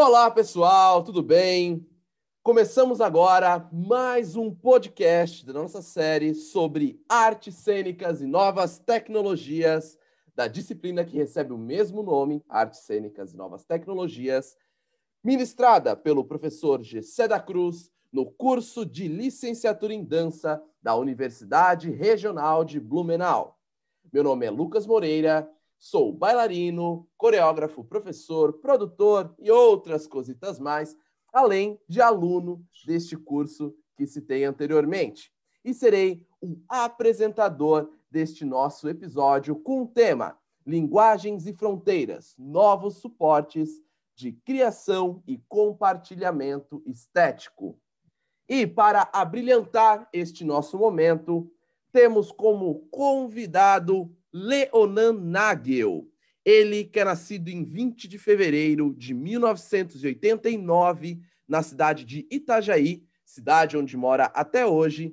[0.00, 1.84] Olá, pessoal, tudo bem?
[2.44, 9.98] Começamos agora mais um podcast da nossa série sobre artes cênicas e novas tecnologias,
[10.36, 14.56] da disciplina que recebe o mesmo nome, Artes Cênicas e Novas Tecnologias,
[15.22, 22.64] ministrada pelo professor Gessé da Cruz no curso de licenciatura em dança da Universidade Regional
[22.64, 23.58] de Blumenau.
[24.12, 30.96] Meu nome é Lucas Moreira Sou bailarino, coreógrafo, professor, produtor e outras cositas mais,
[31.32, 35.32] além de aluno deste curso que citei anteriormente.
[35.64, 40.36] E serei o apresentador deste nosso episódio com o tema
[40.66, 43.80] Linguagens e Fronteiras Novos Suportes
[44.16, 47.78] de Criação e Compartilhamento Estético.
[48.48, 51.48] E para abrilhantar este nosso momento,
[51.92, 56.06] temos como convidado Leonan Nagel.
[56.44, 63.76] Ele que é nascido em 20 de fevereiro de 1989 na cidade de Itajaí, cidade
[63.76, 65.12] onde mora até hoje.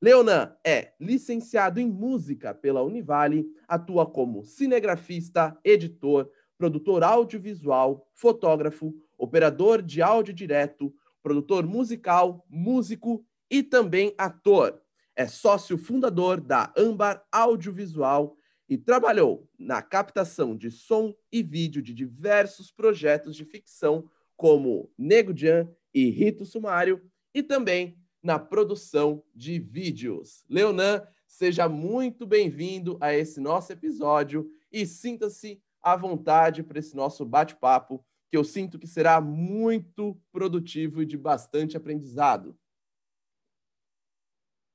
[0.00, 9.82] Leonan é licenciado em música pela Univale, atua como cinegrafista, editor, produtor audiovisual, fotógrafo, operador
[9.82, 14.80] de áudio direto, produtor musical, músico e também ator.
[15.14, 18.34] É sócio fundador da Âmbar Audiovisual
[18.72, 25.36] e trabalhou na captação de som e vídeo de diversos projetos de ficção, como Nego
[25.36, 30.42] Jan e Rito Sumário, e também na produção de vídeos.
[30.48, 37.26] Leonan, seja muito bem-vindo a esse nosso episódio e sinta-se à vontade para esse nosso
[37.26, 42.58] bate-papo, que eu sinto que será muito produtivo e de bastante aprendizado.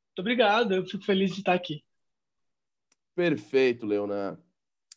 [0.09, 1.86] Muito obrigado, eu fico feliz de estar aqui.
[3.17, 4.37] Perfeito, Leonan.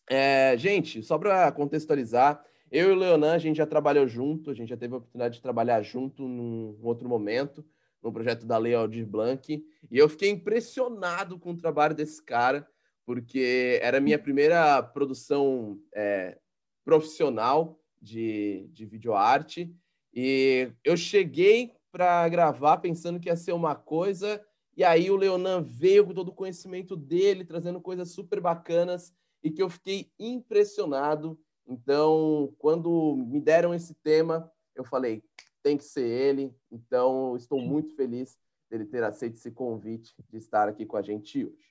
[0.06, 4.54] É, gente, só para contextualizar, eu e o Leonan, a gente já trabalhou junto, a
[4.54, 7.64] gente já teve a oportunidade de trabalhar junto num outro momento,
[8.02, 12.68] no projeto da Lei Aldir Blanc, e eu fiquei impressionado com o trabalho desse cara,
[13.06, 16.36] porque era a minha primeira produção é,
[16.84, 19.74] profissional de, de videoarte,
[20.12, 24.44] e eu cheguei para gravar pensando que ia ser uma coisa,
[24.76, 29.50] e aí o Leonan veio com todo o conhecimento dele, trazendo coisas super bacanas e
[29.50, 31.38] que eu fiquei impressionado.
[31.66, 35.22] Então, quando me deram esse tema, eu falei,
[35.62, 36.54] tem que ser ele.
[36.70, 38.38] Então, estou muito feliz
[38.70, 41.70] dele ter aceito esse convite de estar aqui com a gente hoje.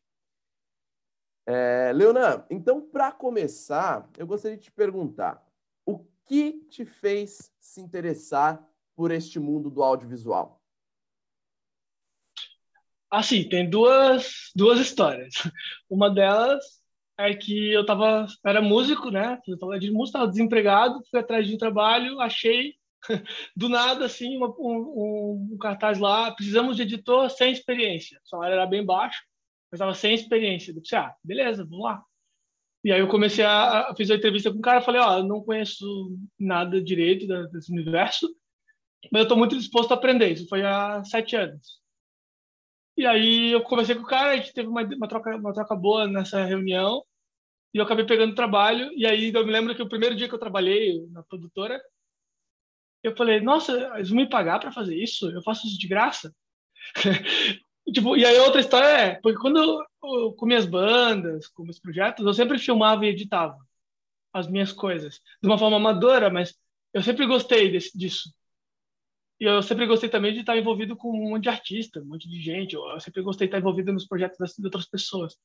[1.46, 5.44] É, Leonan, então, para começar, eu gostaria de te perguntar:
[5.86, 8.64] o que te fez se interessar
[8.96, 10.59] por este mundo do audiovisual?
[13.12, 15.34] Assim, tem duas, duas histórias.
[15.90, 16.64] Uma delas
[17.18, 19.40] é que eu tava, era músico, né?
[19.48, 22.76] Eu tava de música, tava desempregado, fui atrás de um trabalho, achei
[23.56, 28.20] do nada assim uma, um, um, cartaz lá, precisamos de editor sem experiência.
[28.24, 29.22] O salário era bem baixo,
[29.72, 30.72] mas estava sem experiência.
[30.72, 32.04] Eu pensei, ah, beleza, vamos lá.
[32.84, 35.20] E aí eu comecei a, a fiz a entrevista com o cara, falei, ó, oh,
[35.20, 35.86] eu não conheço
[36.40, 38.30] nada direito desse universo,
[39.12, 40.32] mas eu estou muito disposto a aprender.
[40.32, 41.80] Isso foi há sete anos.
[43.00, 45.74] E aí eu conversei com o cara, a gente teve uma, uma, troca, uma troca
[45.74, 47.02] boa nessa reunião,
[47.74, 50.36] e eu acabei pegando trabalho, e aí eu me lembro que o primeiro dia que
[50.36, 51.82] eu trabalhei na produtora,
[53.02, 55.32] eu falei, nossa, eles vão me pagar para fazer isso?
[55.32, 56.36] Eu faço isso de graça?
[57.94, 61.80] tipo, e aí outra história é, porque quando eu, eu, com minhas bandas, com meus
[61.80, 63.58] projetos, eu sempre filmava e editava
[64.34, 66.54] as minhas coisas, de uma forma amadora, mas
[66.94, 68.30] eu sempre gostei desse, disso.
[69.40, 72.28] E eu sempre gostei também de estar envolvido com um monte de artista, um monte
[72.28, 72.76] de gente.
[72.76, 75.38] Eu sempre gostei de estar envolvido nos projetos de outras pessoas.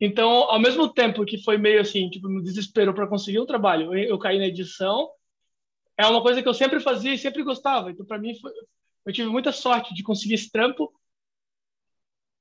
[0.00, 3.94] Então, ao mesmo tempo que foi meio assim, tipo, no desespero para conseguir um trabalho,
[3.94, 5.10] eu, eu caí na edição.
[5.96, 7.90] É uma coisa que eu sempre fazia e sempre gostava.
[7.90, 8.50] Então, para mim, foi,
[9.06, 10.92] eu tive muita sorte de conseguir esse trampo,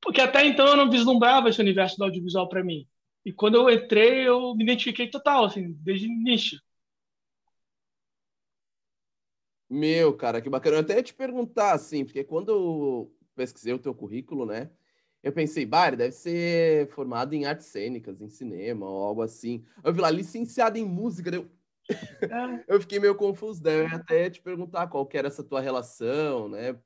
[0.02, 2.88] porque até então eu não vislumbrava esse universo do audiovisual para mim.
[3.26, 6.60] E quando eu entrei, eu me identifiquei total, assim, desde o início.
[9.74, 10.76] Meu, cara, que bacana.
[10.76, 14.70] Eu até ia te perguntar, assim, porque quando eu pesquisei o teu currículo, né?
[15.24, 19.66] Eu pensei, bah, deve ser formado em artes cênicas, em cinema, ou algo assim.
[19.84, 21.50] Eu vi lá, licenciado em música, eu...
[21.90, 22.64] É.
[22.70, 25.60] eu fiquei meio confuso, daí eu ia até te perguntar qual que era essa tua
[25.60, 26.78] relação, né?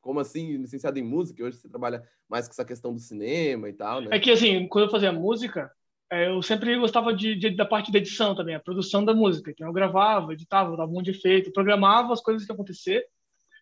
[0.00, 1.42] Como assim, licenciado em música?
[1.42, 4.08] Hoje você trabalha mais com essa questão do cinema e tal, né?
[4.12, 5.68] É que, assim, quando eu fazia música,
[6.10, 9.50] eu sempre gostava de, de, da parte da edição também, a produção da música.
[9.50, 13.04] Então eu gravava, editava, dava um monte de efeito, programava as coisas que iam acontecer.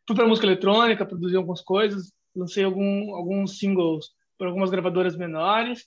[0.07, 5.87] Fui para música eletrônica, produzi algumas coisas, lancei algum, alguns singles por algumas gravadoras menores.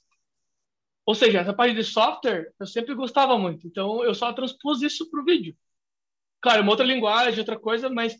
[1.05, 3.67] Ou seja, essa parte de software eu sempre gostava muito.
[3.67, 5.55] Então eu só transpus isso para o vídeo.
[6.41, 8.15] Claro, uma outra linguagem, outra coisa, mas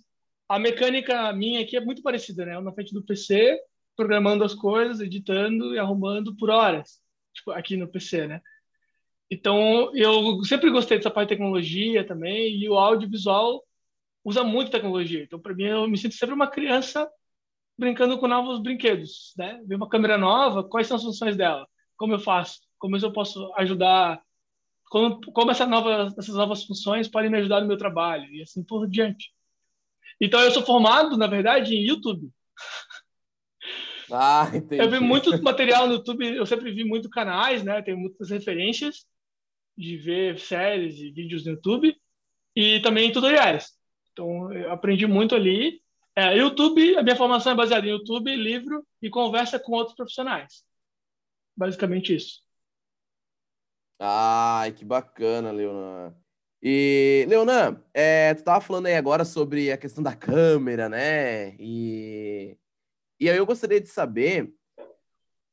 [0.48, 2.56] a mecânica minha aqui é muito parecida, né?
[2.56, 3.60] Eu na frente do PC,
[3.96, 7.02] programando as coisas, editando e arrumando por horas,
[7.38, 8.42] tipo, aqui no PC, né?
[9.30, 13.64] Então, eu sempre gostei dessa parte de tecnologia também, e o audiovisual
[14.24, 15.24] usa muito tecnologia.
[15.24, 17.10] Então, para mim, eu me sinto sempre uma criança
[17.78, 19.62] brincando com novos brinquedos, né?
[19.66, 21.68] Ver uma câmera nova, quais são as funções dela?
[21.96, 22.60] Como eu faço?
[22.80, 24.22] Como eu posso ajudar?
[24.90, 28.26] Como, como essa nova, essas novas funções podem me ajudar no meu trabalho?
[28.34, 29.32] E assim por diante.
[30.20, 32.32] Então, eu sou formado, na verdade, em YouTube.
[34.12, 34.82] Ah, entendi.
[34.82, 37.82] Eu vi muito material no YouTube, eu sempre vi muito canais, né?
[37.82, 39.06] Tenho muitas referências
[39.78, 41.96] de ver séries e vídeos no YouTube
[42.56, 43.72] e também tutoriais.
[44.12, 45.82] Então, eu aprendi muito ali.
[46.16, 50.64] É, YouTube, a minha formação é baseada em YouTube, livro e conversa com outros profissionais.
[51.56, 52.42] Basicamente isso.
[54.00, 56.16] Ai, que bacana, Leonan.
[56.62, 61.56] E, Leonan, é, tu estava falando aí agora sobre a questão da câmera, né?
[61.60, 62.58] E,
[63.20, 64.54] e aí eu gostaria de saber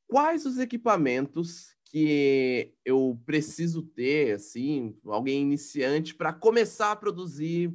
[0.06, 7.72] quais os equipamentos que eu preciso ter, assim, alguém iniciante para começar a produzir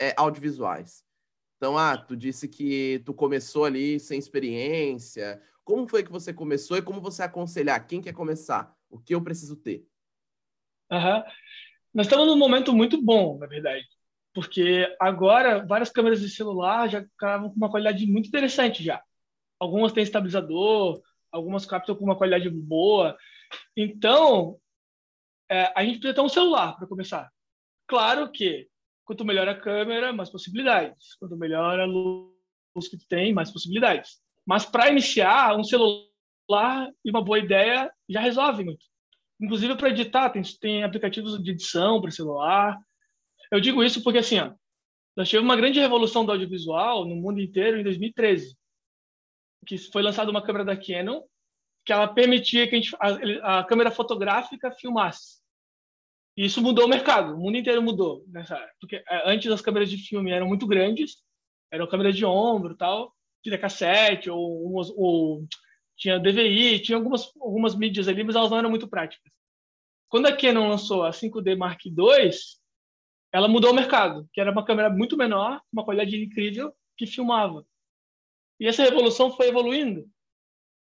[0.00, 1.04] é, audiovisuais?
[1.56, 5.40] Então, ah, tu disse que tu começou ali sem experiência.
[5.64, 7.86] Como foi que você começou e como você aconselhar?
[7.86, 8.74] Quem quer começar?
[8.90, 9.86] O que eu preciso ter?
[10.90, 11.22] Uhum.
[11.94, 13.86] Nós estamos num momento muito bom, na verdade,
[14.34, 19.02] porque agora várias câmeras de celular já gravam com uma qualidade muito interessante já.
[19.62, 21.00] Algumas têm estabilizador,
[21.30, 23.16] algumas captam com uma qualidade boa.
[23.76, 24.58] Então,
[25.48, 27.30] é, a gente precisa ter um celular para começar.
[27.86, 28.66] Claro que
[29.04, 31.14] quanto melhor a câmera, mais possibilidades.
[31.14, 34.20] Quanto melhor a luz que tem, mais possibilidades.
[34.44, 38.84] Mas para iniciar, um celular e uma boa ideia já resolve muito.
[39.40, 42.76] Inclusive para editar, tem, tem aplicativos de edição para celular.
[43.48, 44.52] Eu digo isso porque assim, ó,
[45.16, 48.56] nós tivemos uma grande revolução do audiovisual no mundo inteiro em 2013,
[49.66, 51.22] que foi lançada uma câmera da Canon
[51.84, 55.40] que ela permitia que a, gente, a, a câmera fotográfica filmasse.
[56.36, 59.90] E isso mudou o mercado, o mundo inteiro mudou nessa porque é, antes as câmeras
[59.90, 61.22] de filme eram muito grandes,
[61.70, 65.46] eram câmeras de ombro, tal, tinha cassete ou, ou, ou,
[65.96, 69.32] tinha DVI, tinha algumas algumas mídias ali, mas elas não eram muito práticas.
[70.08, 71.94] Quando a Canon lançou a 5D Mark II,
[73.32, 77.66] ela mudou o mercado, que era uma câmera muito menor, uma qualidade incrível que filmava.
[78.62, 80.08] E essa revolução foi evoluindo.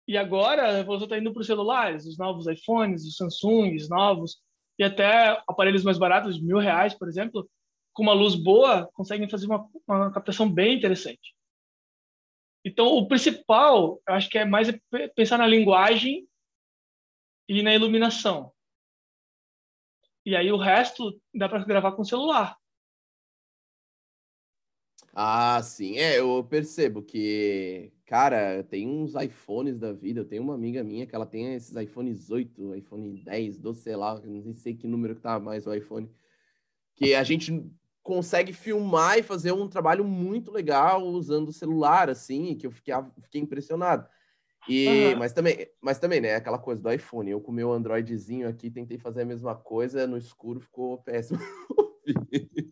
[0.05, 4.41] E agora a revolução está indo para os celulares, os novos iPhones, os Samsungs novos,
[4.77, 7.49] e até aparelhos mais baratos, de mil reais, por exemplo,
[7.93, 11.33] com uma luz boa, conseguem fazer uma, uma captação bem interessante.
[12.65, 14.67] Então, o principal, eu acho que é mais
[15.15, 16.27] pensar na linguagem
[17.47, 18.51] e na iluminação.
[20.25, 22.57] E aí o resto dá para gravar com celular.
[25.13, 25.97] Ah, sim.
[25.97, 30.21] É, eu percebo que, cara, tem uns iPhones da vida.
[30.21, 33.95] Eu tenho uma amiga minha que ela tem esses iPhones 8, iPhone 10, 12, sei
[33.95, 36.09] lá, não sei que número que tá mais o iPhone.
[36.95, 37.65] Que a gente
[38.03, 42.93] consegue filmar e fazer um trabalho muito legal usando o celular, assim, que eu fiquei,
[43.21, 44.07] fiquei impressionado.
[44.67, 45.19] E, uhum.
[45.19, 47.31] mas também, mas também, né, aquela coisa do iPhone.
[47.31, 51.39] Eu com o meu Androidzinho aqui tentei fazer a mesma coisa, no escuro ficou péssimo.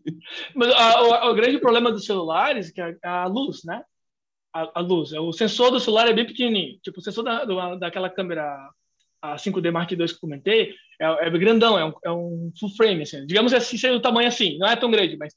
[0.53, 3.83] Mas a, o, o, grande problema dos celulares é, é a luz, né?
[4.54, 5.11] A, a, luz.
[5.13, 6.80] O sensor do celular é bem pequenininho.
[6.81, 8.69] Tipo, o sensor da, do, daquela câmera
[9.21, 12.69] a 5D Mark II que eu comentei é, é grandão, é um, é um, full
[12.75, 13.25] frame, assim.
[13.25, 14.57] Digamos assim, seja o tamanho assim.
[14.57, 15.35] Não é tão grande, mas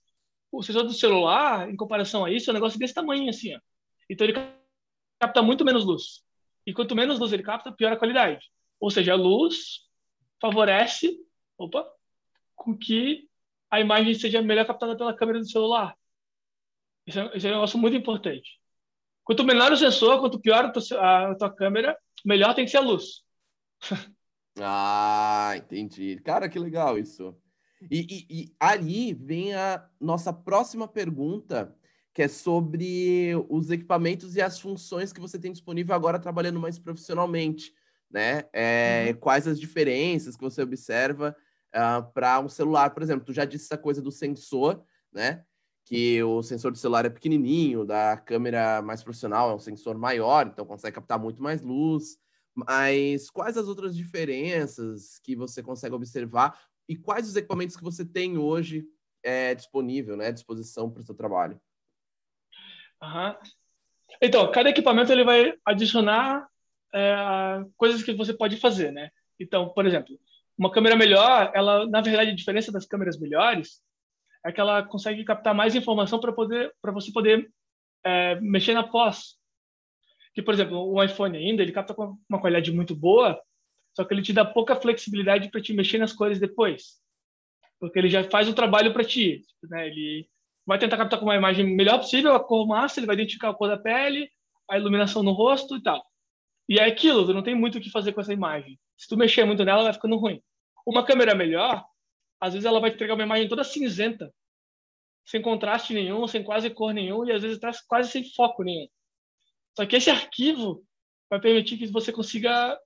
[0.52, 3.60] o sensor do celular, em comparação a isso, é um negócio desse tamanho, assim, ó.
[4.08, 4.36] Então ele
[5.20, 6.22] capta muito menos luz.
[6.66, 8.44] E quanto menos luz ele capta, pior a qualidade.
[8.80, 9.80] Ou seja, a luz
[10.40, 11.16] favorece,
[11.56, 11.86] opa,
[12.56, 13.29] com que
[13.70, 15.94] a imagem seja melhor captada pela câmera do celular.
[17.06, 18.58] Isso é, isso é um negócio muito importante.
[19.24, 22.78] Quanto menor o sensor, quanto pior a tua, a tua câmera, melhor tem que ser
[22.78, 23.22] a luz.
[24.60, 26.20] ah, entendi.
[26.24, 27.34] Cara, que legal isso.
[27.90, 31.74] E, e, e ali vem a nossa próxima pergunta,
[32.12, 36.78] que é sobre os equipamentos e as funções que você tem disponível agora trabalhando mais
[36.78, 37.72] profissionalmente,
[38.10, 38.44] né?
[38.52, 39.20] É, uhum.
[39.20, 41.34] Quais as diferenças que você observa
[41.74, 43.24] uh, ah, para um celular, por exemplo.
[43.24, 45.44] Tu já disse essa coisa do sensor, né?
[45.84, 50.46] Que o sensor do celular é pequenininho, da câmera mais profissional é um sensor maior,
[50.46, 52.18] então consegue captar muito mais luz.
[52.54, 58.04] Mas quais as outras diferenças que você consegue observar e quais os equipamentos que você
[58.04, 58.84] tem hoje
[59.22, 61.60] é, disponível, né, à disposição para o seu trabalho?
[63.02, 63.34] Uhum.
[64.20, 66.48] Então, cada equipamento ele vai adicionar
[66.92, 69.10] é, coisas que você pode fazer, né?
[69.38, 70.18] Então, por exemplo,
[70.60, 73.80] uma câmera melhor, ela, na verdade, a diferença das câmeras melhores
[74.44, 77.50] é que ela consegue captar mais informação para poder para você poder
[78.04, 79.38] é, mexer na pós.
[80.34, 83.40] Que, por exemplo, o iPhone ainda, ele capta com uma qualidade muito boa,
[83.96, 87.00] só que ele te dá pouca flexibilidade para te mexer nas cores depois.
[87.78, 89.40] Porque ele já faz o trabalho para ti.
[89.62, 89.86] Né?
[89.86, 90.28] Ele
[90.66, 93.54] vai tentar captar com uma imagem melhor possível, a cor massa, ele vai identificar a
[93.54, 94.30] cor da pele,
[94.68, 96.04] a iluminação no rosto e tal.
[96.68, 98.78] E é aquilo, tu não tem muito o que fazer com essa imagem.
[98.96, 100.40] Se tu mexer muito nela, vai ficando ruim.
[100.86, 101.84] Uma câmera melhor,
[102.40, 104.32] às vezes ela vai entregar uma imagem toda cinzenta,
[105.24, 108.88] sem contraste nenhum, sem quase cor nenhum, e às vezes está quase sem foco nenhum.
[109.76, 110.84] Só que esse arquivo
[111.28, 112.78] vai permitir que você consiga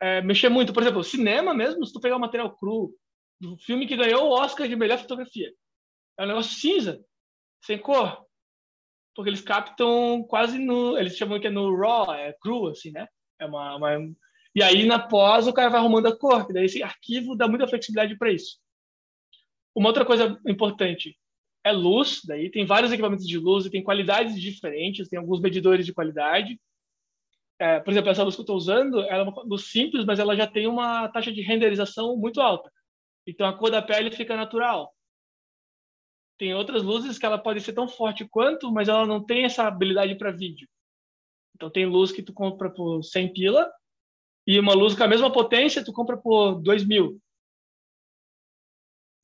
[0.00, 0.72] é, mexer muito.
[0.72, 2.94] Por exemplo, cinema mesmo, se tu pegar o material cru
[3.40, 5.52] do filme que ganhou o Oscar de melhor fotografia,
[6.18, 7.04] é um negócio cinza,
[7.64, 8.24] sem cor,
[9.14, 13.08] porque eles captam quase no, eles chamam que é no raw, é cru assim, né?
[13.40, 13.90] É uma, uma
[14.54, 17.48] e aí na pós o cara vai arrumando a cor, que daí esse arquivo dá
[17.48, 18.58] muita flexibilidade para isso.
[19.74, 21.18] Uma outra coisa importante,
[21.64, 25.86] é luz, daí tem vários equipamentos de luz e tem qualidades diferentes, tem alguns medidores
[25.86, 26.60] de qualidade.
[27.58, 30.18] É, por exemplo, essa luz que eu estou usando, ela é uma luz simples, mas
[30.18, 32.70] ela já tem uma taxa de renderização muito alta.
[33.26, 34.92] Então a cor da pele fica natural.
[36.36, 39.64] Tem outras luzes que ela pode ser tão forte quanto, mas ela não tem essa
[39.64, 40.68] habilidade para vídeo.
[41.54, 43.72] Então tem luz que tu compra por 100 pila
[44.46, 47.20] e uma luz com a mesma potência tu compra por 2 mil.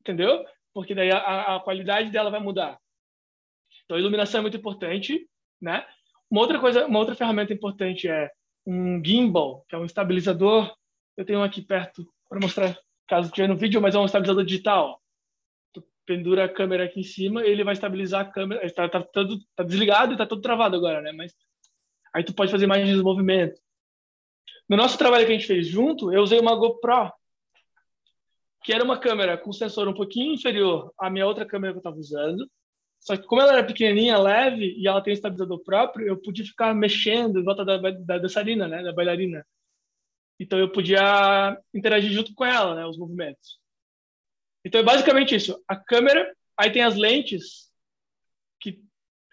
[0.00, 0.44] Entendeu?
[0.78, 2.78] porque daí a, a qualidade dela vai mudar.
[3.84, 5.28] Então, a iluminação é muito importante,
[5.60, 5.84] né?
[6.30, 8.30] Uma outra coisa, uma outra ferramenta importante é
[8.64, 10.72] um gimbal, que é um estabilizador.
[11.16, 14.44] Eu tenho um aqui perto para mostrar, caso tiver no vídeo, mas é um estabilizador
[14.44, 15.02] digital.
[15.72, 18.64] Tu pendura a câmera aqui em cima ele vai estabilizar a câmera.
[18.64, 19.24] Está tá, tá,
[19.56, 21.10] tá desligado está todo travado agora, né?
[21.10, 21.34] Mas
[22.14, 23.60] aí tu pode fazer imagens de movimento.
[24.68, 27.10] No nosso trabalho que a gente fez junto, eu usei uma GoPro
[28.62, 31.80] que era uma câmera com sensor um pouquinho inferior à minha outra câmera que eu
[31.80, 32.46] estava usando.
[33.00, 36.44] Só que como ela era pequenininha, leve e ela tem um estabilizador próprio, eu podia
[36.44, 39.46] ficar mexendo em volta da, da dançarina, né, da bailarina.
[40.38, 43.58] Então eu podia interagir junto com ela, né, os movimentos.
[44.64, 45.62] Então é basicamente isso.
[45.66, 47.67] A câmera, aí tem as lentes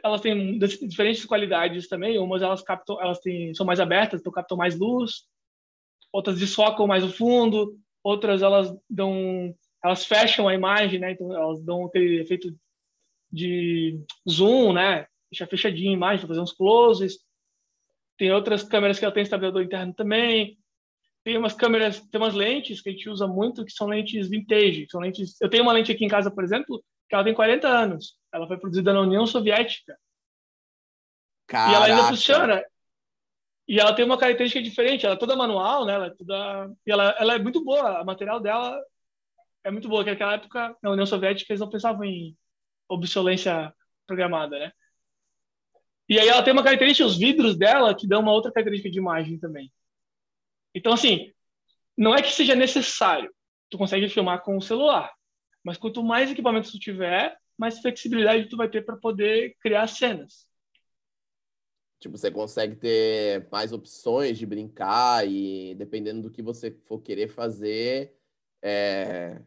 [0.05, 2.17] elas têm diferentes qualidades também.
[2.19, 5.23] Umas elas captam, elas têm, são mais abertas, então captam mais luz.
[6.11, 9.51] Outras desfocam mais o fundo outras elas dão,
[9.83, 11.13] elas fecham a imagem, né?
[11.13, 12.55] Então elas dão aquele efeito
[13.31, 15.07] de zoom, né?
[15.31, 17.17] Deixa fechadinha a imagem para fazer uns closes.
[18.15, 20.55] Tem outras câmeras que ela tem estabilizador interno também.
[21.23, 24.85] Tem umas câmeras, tem umas lentes que a gente usa muito que são lentes vintage,
[24.87, 25.41] são lentes.
[25.41, 28.17] Eu tenho uma lente aqui em casa, por exemplo, que ela tem 40 anos.
[28.33, 29.97] Ela foi produzida na União Soviética.
[31.47, 31.71] Caraca.
[31.71, 32.63] E ela ainda funciona.
[33.67, 35.93] E ela tem uma característica diferente, ela é toda manual, né?
[35.93, 38.79] Ela é toda e ela, ela é muito boa, o material dela
[39.63, 42.37] é muito boa, que naquela época na União Soviética eles não pensavam em
[42.87, 43.73] obsolência
[44.05, 44.71] programada, né?
[46.07, 48.99] E aí ela tem uma característica, os vidros dela que dão uma outra característica de
[48.99, 49.73] imagem também.
[50.75, 51.33] Então assim,
[51.97, 53.33] não é que seja necessário,
[53.71, 55.11] tu consegue filmar com o celular,
[55.65, 60.47] mas quanto mais equipamentos tu tiver, mais flexibilidade tu vai ter para poder criar cenas.
[61.99, 67.29] Tipo, você consegue ter mais opções de brincar e dependendo do que você for querer
[67.29, 68.15] fazer,
[68.61, 69.41] é...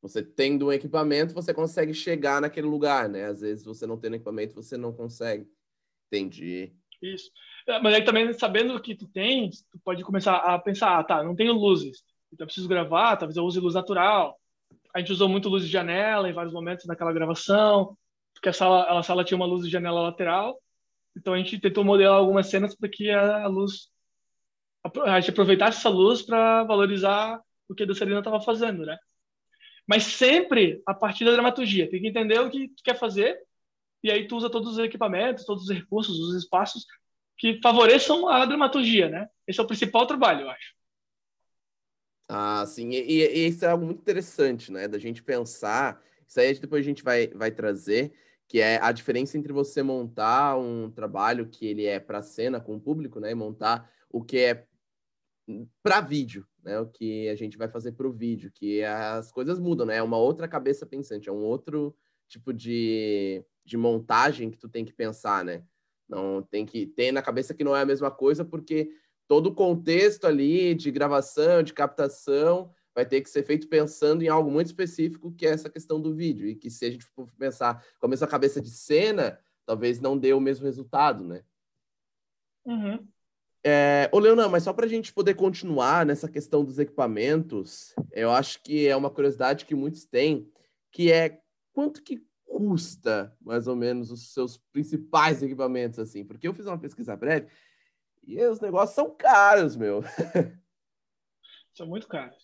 [0.00, 3.26] você tendo um equipamento, você consegue chegar naquele lugar, né?
[3.26, 5.46] Às vezes você não tendo equipamento, você não consegue.
[6.06, 6.72] Entendi.
[7.02, 7.30] Isso.
[7.68, 11.04] É, mas aí também, sabendo o que tu tens, tu pode começar a pensar, ah,
[11.04, 14.40] tá, não tenho luzes, então eu preciso gravar, talvez eu use luz natural.
[14.94, 17.96] A gente usou muito luz de janela em vários momentos daquela gravação,
[18.32, 20.60] porque a sala, a sala tinha uma luz de janela lateral,
[21.16, 23.90] então a gente tentou modelar algumas cenas para que a luz
[25.06, 28.98] a gente aproveitasse essa luz para valorizar o que a dançarina estava fazendo, né?
[29.86, 31.88] Mas sempre a partir da dramaturgia.
[31.88, 33.38] Tem que entender o que tu quer fazer
[34.02, 36.84] e aí tu usa todos os equipamentos, todos os recursos, os espaços
[37.38, 39.28] que favoreçam a dramaturgia, né?
[39.46, 40.74] Esse é o principal trabalho, eu acho.
[42.36, 42.90] Ah, sim.
[42.90, 44.88] E, e, isso é algo muito interessante, né?
[44.88, 46.02] Da gente pensar.
[46.26, 48.12] Isso aí depois a gente vai, vai trazer
[48.48, 52.76] que é a diferença entre você montar um trabalho que ele é para cena com
[52.76, 54.66] o público, né, e montar o que é
[55.82, 59.58] para vídeo, né, o que a gente vai fazer para o vídeo, que as coisas
[59.58, 61.96] mudam, né, é uma outra cabeça pensante, é um outro
[62.28, 65.64] tipo de, de montagem que tu tem que pensar, né,
[66.08, 68.90] não tem que ter na cabeça que não é a mesma coisa, porque
[69.26, 74.28] todo o contexto ali de gravação, de captação, vai ter que ser feito pensando em
[74.28, 76.46] algo muito específico, que é essa questão do vídeo.
[76.46, 80.16] E que se a gente for pensar com a mesma cabeça de cena, talvez não
[80.16, 81.42] dê o mesmo resultado, né?
[82.64, 83.06] Uhum.
[83.66, 88.30] É, ô, Leonan, mas só para a gente poder continuar nessa questão dos equipamentos, eu
[88.30, 90.50] acho que é uma curiosidade que muitos têm,
[90.92, 91.40] que é
[91.72, 96.24] quanto que custa, mais ou menos, os seus principais equipamentos, assim?
[96.24, 97.48] Porque eu fiz uma pesquisa breve
[98.26, 100.02] e os negócios são caros, meu.
[101.74, 102.36] São muito caros.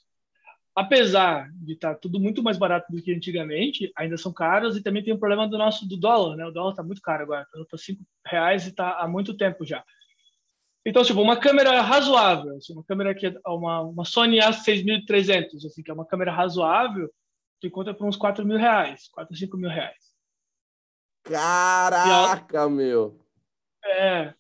[0.75, 4.83] Apesar de estar tá tudo muito mais barato do que antigamente, ainda são caros e
[4.83, 6.45] também tem o problema do nosso do dólar, né?
[6.47, 9.85] O dólar está muito caro agora, está cinco reais e está há muito tempo já.
[10.85, 15.83] Então, tipo, uma câmera razoável, assim, uma câmera que é uma, uma Sony A6300, assim,
[15.83, 17.09] que é uma câmera razoável,
[17.61, 20.11] tu encontra por uns 4 mil reais, 4, 5 mil reais.
[21.23, 23.21] Caraca, ela, meu!
[23.85, 24.35] É.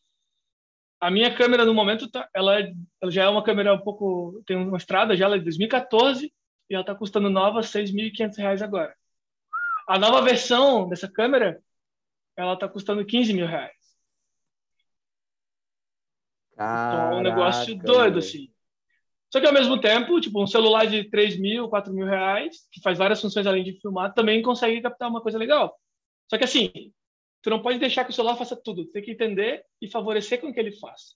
[1.00, 4.42] A minha câmera, no momento, tá, ela, é, ela, já é uma câmera um pouco...
[4.46, 6.32] Tem uma estrada já, ela é de 2014,
[6.68, 8.94] e ela está custando nova 6.500 reais agora.
[9.88, 11.60] A nova versão dessa câmera,
[12.36, 13.72] ela está custando 15 mil reais.
[16.56, 18.52] Caraca, então é um negócio doido, assim.
[19.32, 22.80] Só que ao mesmo tempo, tipo, um celular de 3 mil, 4 mil reais, que
[22.82, 25.74] faz várias funções além de filmar, também consegue captar uma coisa legal.
[26.28, 26.70] Só que assim,
[27.42, 28.84] tu não pode deixar que o celular faça tudo.
[28.84, 31.14] Tu tem que entender e favorecer com que ele faça.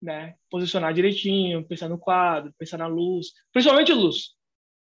[0.00, 0.36] Né?
[0.50, 4.34] Posicionar direitinho, pensar no quadro, pensar na luz, principalmente luz.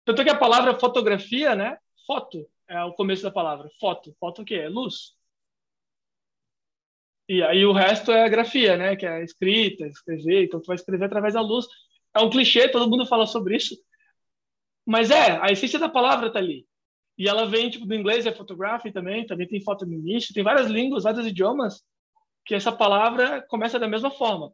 [0.04, 1.78] Tanto que a palavra fotografia, né?
[2.06, 3.68] Foto é o começo da palavra.
[3.80, 4.14] Foto.
[4.18, 4.56] Foto o quê?
[4.56, 5.14] É luz.
[7.28, 8.96] E aí o resto é a grafia, né?
[8.96, 10.44] Que é escrita, escrever.
[10.44, 11.66] Então tu vai escrever através da luz.
[12.14, 13.76] É um clichê, todo mundo fala sobre isso.
[14.86, 16.66] Mas é, a essência da palavra tá ali.
[17.18, 20.44] E ela vem, tipo, do inglês é photography também, também tem foto no início, tem
[20.44, 21.84] várias línguas, vários idiomas,
[22.46, 24.52] que essa palavra começa da mesma forma.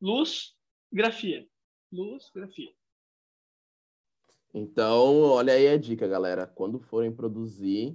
[0.00, 0.54] Luz,
[0.90, 1.46] grafia.
[1.92, 2.72] Luz, grafia.
[4.54, 6.46] Então, olha aí a dica, galera.
[6.46, 7.94] Quando forem produzir,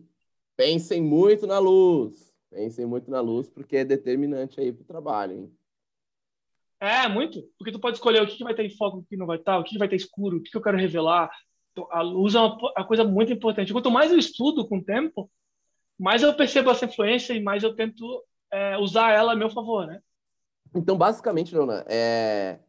[0.55, 2.31] pensem muito na luz.
[2.51, 5.57] Pensem muito na luz, porque é determinante aí para o trabalho, hein?
[6.79, 7.41] É, muito.
[7.57, 9.37] Porque tu pode escolher o que, que vai ter em foco, o que não vai
[9.37, 11.31] estar, o que, que vai ter escuro, o que, que eu quero revelar.
[11.71, 13.71] Então, a luz é uma, uma, coisa muito importante.
[13.71, 15.29] Quanto mais eu estudo com o tempo,
[15.97, 19.87] mais eu percebo essa influência e mais eu tento é, usar ela a meu favor,
[19.87, 20.01] né?
[20.75, 22.59] Então, basicamente, Leona, é...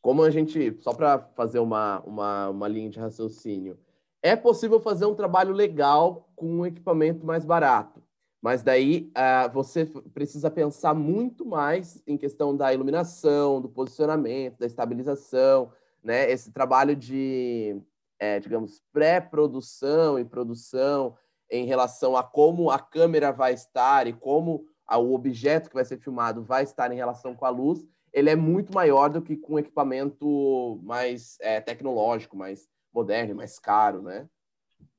[0.00, 3.78] como a gente, só para fazer uma, uma, uma linha de raciocínio,
[4.22, 8.02] é possível fazer um trabalho legal com um equipamento mais barato.
[8.42, 14.66] Mas daí uh, você precisa pensar muito mais em questão da iluminação, do posicionamento, da
[14.66, 15.72] estabilização,
[16.02, 16.30] né?
[16.30, 17.80] Esse trabalho de,
[18.18, 21.16] é, digamos, pré-produção e produção
[21.50, 25.84] em relação a como a câmera vai estar e como a, o objeto que vai
[25.84, 29.36] ser filmado vai estar em relação com a luz, ele é muito maior do que
[29.36, 34.26] com equipamento mais é, tecnológico, mais moderno, mais caro, né?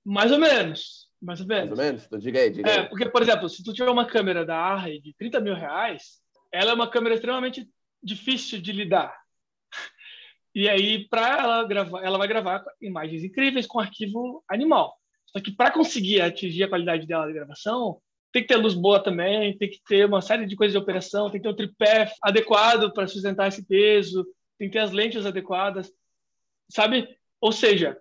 [0.06, 1.08] Mais ou menos.
[1.21, 1.69] Mais ou menos.
[1.69, 2.06] Mais ou menos?
[2.06, 2.89] Então, diga aí, diga é, aí.
[2.89, 6.71] porque, por exemplo, se tu tiver uma câmera da Arri de 30 mil reais, ela
[6.71, 7.67] é uma câmera extremamente
[8.01, 9.17] difícil de lidar.
[10.58, 14.98] E aí, para ela gravar, ela vai gravar imagens incríveis com arquivo animal.
[15.28, 19.00] Só que para conseguir atingir a qualidade dela de gravação, tem que ter luz boa
[19.00, 22.12] também, tem que ter uma série de coisas de operação, tem que ter um tripé
[22.24, 24.26] adequado para sustentar esse peso,
[24.58, 25.93] tem que ter as lentes adequadas,
[26.72, 27.08] sabe?
[27.39, 27.96] Ou seja,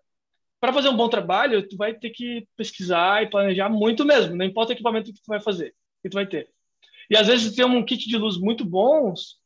[0.58, 4.46] para fazer um bom trabalho, tu vai ter que pesquisar e planejar muito mesmo, não
[4.46, 6.48] importa o equipamento que tu vai fazer, que tu vai ter.
[7.10, 9.38] E às vezes tem um kit de luz muito bons,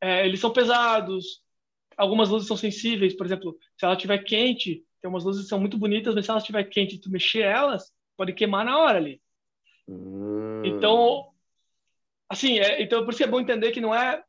[0.00, 1.46] é, eles são pesados,
[1.98, 5.60] algumas luzes são sensíveis, por exemplo, se ela estiver quente, tem umas luzes que são
[5.60, 8.98] muito bonitas, mas se ela estiver quente e tu mexer elas, pode queimar na hora
[8.98, 9.20] ali.
[9.86, 10.62] Hum.
[10.64, 11.28] Então,
[12.28, 14.22] assim, é, então por isso é bom entender que não é,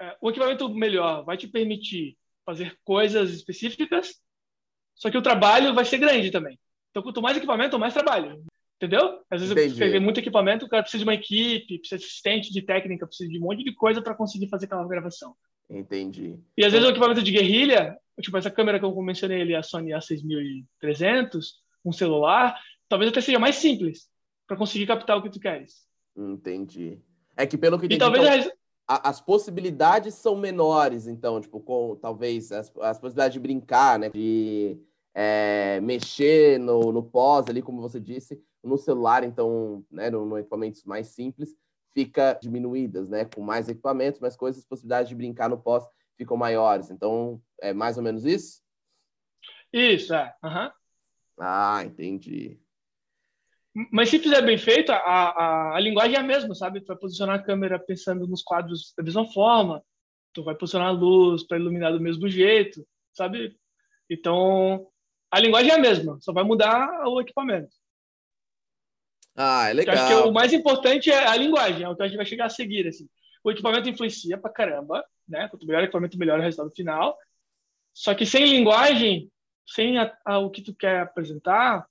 [0.00, 4.22] é o equipamento melhor vai te permitir fazer coisas específicas
[4.94, 6.58] só que o trabalho vai ser grande também.
[6.90, 8.44] Então, quanto mais equipamento, mais trabalho.
[8.76, 9.20] Entendeu?
[9.30, 9.74] Às vezes Entendi.
[9.76, 13.06] você tem muito equipamento, o cara precisa de uma equipe, precisa de assistente de técnica,
[13.06, 15.34] precisa de um monte de coisa para conseguir fazer aquela gravação.
[15.68, 16.38] Entendi.
[16.56, 19.62] E às vezes o equipamento de guerrilha, tipo essa câmera que eu mencionei ali, a
[19.62, 21.44] Sony A6300,
[21.84, 24.08] um celular, talvez até seja mais simples
[24.46, 25.86] para conseguir captar o que tu queres.
[26.16, 26.98] Entendi.
[27.36, 28.52] É que pelo que entendi, talvez então,
[28.86, 34.10] a, as possibilidades são menores, então, tipo, com talvez as, as possibilidades de brincar, né?
[34.10, 34.78] De
[35.14, 40.38] é, mexer no, no pós ali, como você disse, no celular, então, né, no, no
[40.38, 41.54] equipamentos mais simples,
[41.94, 43.24] fica diminuídas, né?
[43.24, 46.90] Com mais equipamentos, mais coisas, as possibilidades de brincar no pós ficam maiores.
[46.90, 48.62] Então, é mais ou menos isso?
[49.72, 50.34] Isso, é.
[50.42, 50.70] Uhum.
[51.38, 52.60] Ah, entendi.
[53.90, 56.80] Mas se fizer bem feito, a, a, a linguagem é a mesma, sabe?
[56.80, 59.82] Tu vai posicionar a câmera pensando nos quadros da mesma forma,
[60.32, 63.56] tu vai posicionar a luz para iluminar do mesmo jeito, sabe?
[64.08, 64.86] Então,
[65.28, 67.74] a linguagem é a mesma, só vai mudar o equipamento.
[69.36, 69.94] Ah, é legal.
[69.94, 72.26] Eu acho que o mais importante é a linguagem, é o que a gente vai
[72.26, 73.08] chegar a seguir, assim.
[73.42, 75.48] O equipamento influencia pra caramba, né?
[75.48, 77.18] Quanto melhor o equipamento, melhor o resultado final.
[77.92, 79.30] Só que sem linguagem,
[79.66, 81.86] sem a, a, o que tu quer apresentar,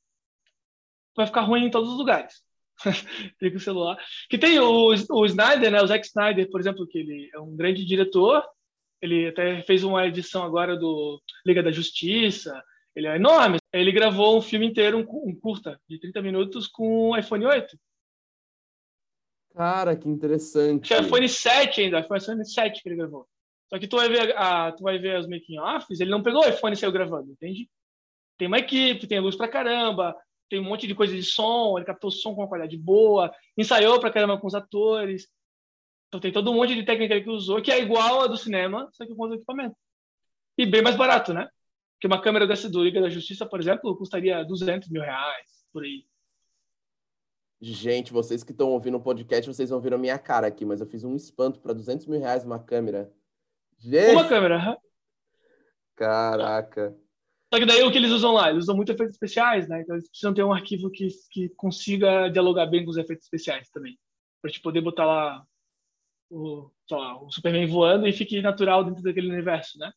[1.16, 2.42] vai ficar ruim em todos os lugares.
[3.40, 3.98] Fica o celular.
[4.30, 5.82] Que tem o, o Snyder, né?
[5.82, 8.44] O Zack Snyder, por exemplo, que ele é um grande diretor.
[9.02, 12.64] Ele até fez uma edição agora do Liga da Justiça.
[12.96, 13.58] Ele é enorme.
[13.72, 17.78] Ele gravou um filme inteiro, um, um curta, de 30 minutos, com o iPhone 8.
[19.56, 20.88] Cara, que interessante.
[20.88, 23.28] Tinha iPhone 7 ainda, foi o iPhone 7 que ele gravou.
[23.70, 26.44] Só que tu vai ver, a, tu vai ver as making offs, ele não pegou
[26.44, 27.70] o iPhone e saiu gravando, entende?
[28.38, 30.16] Tem uma equipe, tem luz pra caramba,
[30.50, 33.34] tem um monte de coisa de som, ele captou o som com uma qualidade boa,
[33.58, 35.28] ensaiou pra caramba com os atores.
[36.08, 38.88] Então tem todo um monte de técnica que usou, que é igual a do cinema,
[38.92, 39.76] só que com outro equipamento.
[40.58, 41.48] E bem mais barato, né?
[42.04, 45.86] Porque uma câmera dessa do Liga da Justiça, por exemplo, custaria 200 mil reais, por
[45.86, 46.06] aí.
[47.62, 50.82] Gente, vocês que estão ouvindo o podcast, vocês vão ver a minha cara aqui, mas
[50.82, 53.10] eu fiz um espanto para 200 mil reais uma câmera.
[53.80, 54.12] Gente...
[54.12, 54.78] Uma câmera.
[55.96, 56.94] Caraca.
[57.54, 58.50] Só que daí o que eles usam lá?
[58.50, 59.80] Eles usam muito efeitos especiais, né?
[59.80, 63.70] Então eles precisam ter um arquivo que, que consiga dialogar bem com os efeitos especiais
[63.70, 63.98] também.
[64.42, 65.48] Para te poder botar lá
[66.30, 69.94] o, lá o Superman voando e fique natural dentro daquele universo, né?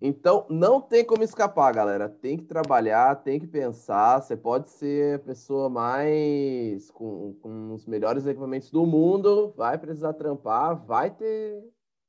[0.00, 2.08] Então, não tem como escapar, galera.
[2.08, 4.20] Tem que trabalhar, tem que pensar.
[4.20, 10.12] Você pode ser a pessoa mais com, com os melhores equipamentos do mundo, vai precisar
[10.12, 11.64] trampar, vai ter,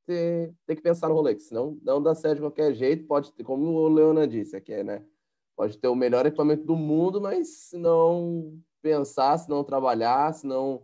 [0.06, 3.06] ter, ter que pensar no rolê, senão não dá certo de qualquer jeito.
[3.08, 5.04] Pode ter, como o Leona disse aqui, né?
[5.56, 10.46] Pode ter o melhor equipamento do mundo, mas se não pensar, se não trabalhar, se
[10.46, 10.84] não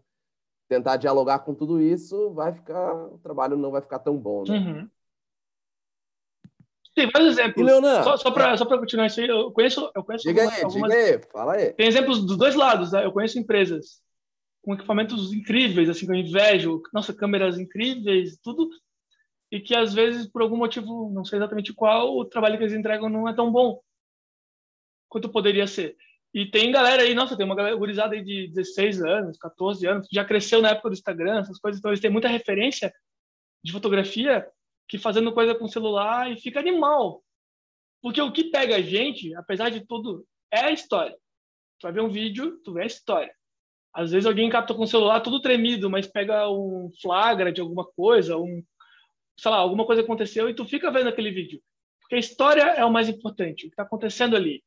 [0.68, 4.58] tentar dialogar com tudo isso, vai ficar, o trabalho não vai ficar tão bom, né?
[4.58, 4.90] Uhum.
[6.96, 7.66] Tem vários exemplos.
[7.66, 9.92] Leonan, só, só para só continuar isso aí, eu conheço.
[9.96, 10.92] Eu conheço diga algumas, aí, algumas...
[10.92, 11.74] diga aí, fala aí.
[11.74, 13.04] Tem exemplos dos dois lados, né?
[13.04, 14.02] Eu conheço empresas
[14.64, 18.70] com equipamentos incríveis, assim, que eu invejo, nossa, câmeras incríveis, tudo,
[19.52, 22.74] e que às vezes, por algum motivo, não sei exatamente qual, o trabalho que eles
[22.74, 23.82] entregam não é tão bom
[25.10, 25.98] quanto poderia ser.
[26.34, 30.08] E tem galera aí, nossa, tem uma galera gurizada aí de 16 anos, 14 anos,
[30.08, 32.92] que já cresceu na época do Instagram, essas coisas, então eles têm muita referência
[33.64, 34.48] de fotografia
[34.88, 37.24] que fazendo coisa com celular e fica animal.
[38.02, 41.16] Porque o que pega a gente, apesar de tudo, é a história.
[41.80, 43.34] Tu vai ver um vídeo, tu vê a história.
[43.94, 47.86] Às vezes alguém capta com o celular tudo tremido, mas pega um flagra de alguma
[47.86, 48.64] coisa, um,
[49.38, 51.62] sei lá, alguma coisa aconteceu e tu fica vendo aquele vídeo.
[52.02, 54.64] Porque a história é o mais importante, o que está acontecendo ali.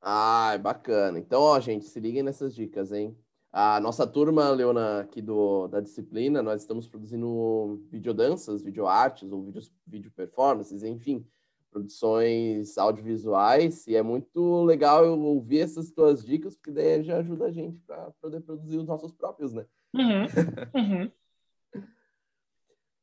[0.00, 1.18] Ah, bacana.
[1.18, 3.16] Então, ó, gente, se liguem nessas dicas, hein?
[3.52, 9.72] A nossa turma, Leona, aqui do, da disciplina, nós estamos produzindo videodanças, videoartes ou vídeos,
[9.84, 11.26] vídeo performances, enfim,
[11.68, 13.88] produções audiovisuais.
[13.88, 17.80] E é muito legal eu ouvir essas tuas dicas, porque daí já ajuda a gente
[17.80, 19.66] para poder produzir os nossos próprios, né?
[19.94, 20.26] Uhum,
[20.74, 21.10] uhum.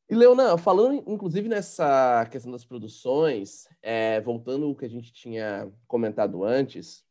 [0.09, 5.69] E, Leona, falando inclusive nessa questão das produções, é, voltando ao que a gente tinha
[5.85, 7.05] comentado antes,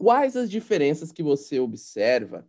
[0.00, 2.48] quais as diferenças que você observa,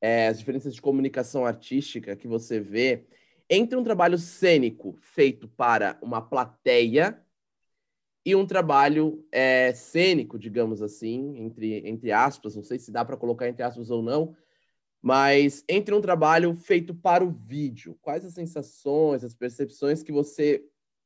[0.00, 3.04] é, as diferenças de comunicação artística que você vê
[3.48, 7.22] entre um trabalho cênico feito para uma plateia
[8.24, 13.18] e um trabalho é, cênico, digamos assim, entre, entre aspas, não sei se dá para
[13.18, 14.34] colocar entre aspas ou não,
[15.02, 20.64] mas entre um trabalho feito para o vídeo, quais as sensações, as percepções que você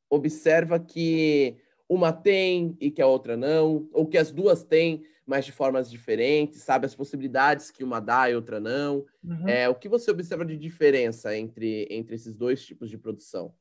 [0.09, 1.57] observa que
[1.88, 5.90] uma tem e que a outra não, ou que as duas têm, mas de formas
[5.90, 6.86] diferentes, sabe?
[6.86, 9.04] As possibilidades que uma dá e outra não.
[9.24, 9.48] Uhum.
[9.48, 13.52] É, o que você observa de diferença entre, entre esses dois tipos de produção?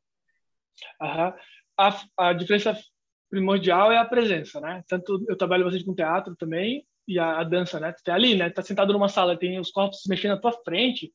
[1.01, 1.33] Uhum.
[1.77, 2.77] A, a diferença
[3.29, 4.83] primordial é a presença, né?
[4.87, 7.91] Tanto eu trabalho bastante com teatro também e a, a dança, né?
[7.91, 8.49] Tu tá ali, né?
[8.49, 11.11] Tu tá sentado numa sala, tem os corpos se mexendo na tua frente,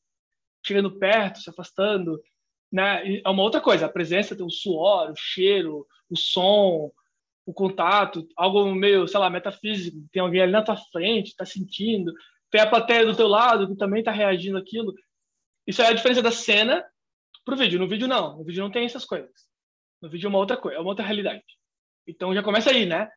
[0.65, 2.21] chegando perto, se afastando,
[2.71, 3.07] né?
[3.07, 6.91] E é uma outra coisa, a presença tem o suor, o cheiro, o som,
[7.51, 12.13] o contato, algo meio, sei lá, metafísico, tem alguém ali na tua frente, tá sentindo,
[12.49, 14.93] tem a plateia do teu lado que também tá reagindo aquilo.
[15.67, 16.83] Isso é a diferença da cena
[17.43, 17.77] pro vídeo.
[17.77, 19.29] No vídeo não, no vídeo não tem essas coisas.
[20.01, 21.43] No vídeo é uma outra coisa, é uma outra realidade.
[22.07, 23.11] Então já começa aí, né?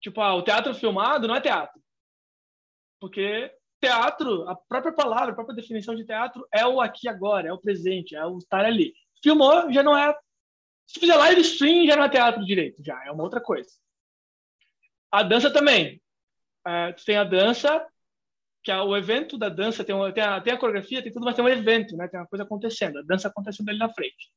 [0.00, 1.82] Tipo, ah, o teatro filmado não é teatro.
[3.00, 7.52] Porque teatro, a própria palavra, a própria definição de teatro é o aqui agora, é
[7.52, 8.94] o presente, é o estar ali.
[9.20, 10.16] Filmou já não é
[10.86, 13.70] se fizer live stream, já não é teatro direito, já é uma outra coisa.
[15.10, 16.00] A dança também.
[16.66, 17.86] É, tu tem a dança,
[18.62, 21.34] que é o evento da dança, tem, tem, a, tem a coreografia, tem tudo, mas
[21.34, 22.08] tem um evento, né?
[22.08, 24.30] Tem uma coisa acontecendo, a dança acontecendo ali na frente.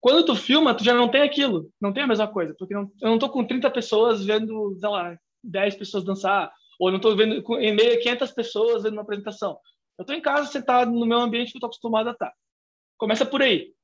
[0.00, 2.90] Quando tu filma, tu já não tem aquilo, não tem a mesma coisa, porque não,
[3.00, 7.14] eu não tô com 30 pessoas vendo, sei lá, 10 pessoas dançar, ou não tô
[7.16, 9.58] vendo em meio a 500 pessoas vendo uma apresentação.
[9.98, 12.32] Eu tô em casa sentado no meu ambiente que eu tô acostumado a estar.
[12.98, 13.75] Começa por aí.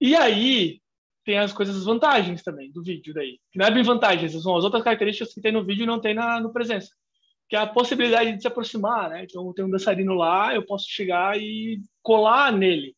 [0.00, 0.80] E aí,
[1.24, 3.38] tem as coisas, as vantagens também do vídeo daí.
[3.50, 6.00] Que não é bem vantagens, são as outras características que tem no vídeo e não
[6.00, 6.90] tem na no presença.
[7.48, 9.24] Que é a possibilidade de se aproximar, né?
[9.24, 12.96] Então, tem um dançarino lá, eu posso chegar e colar nele.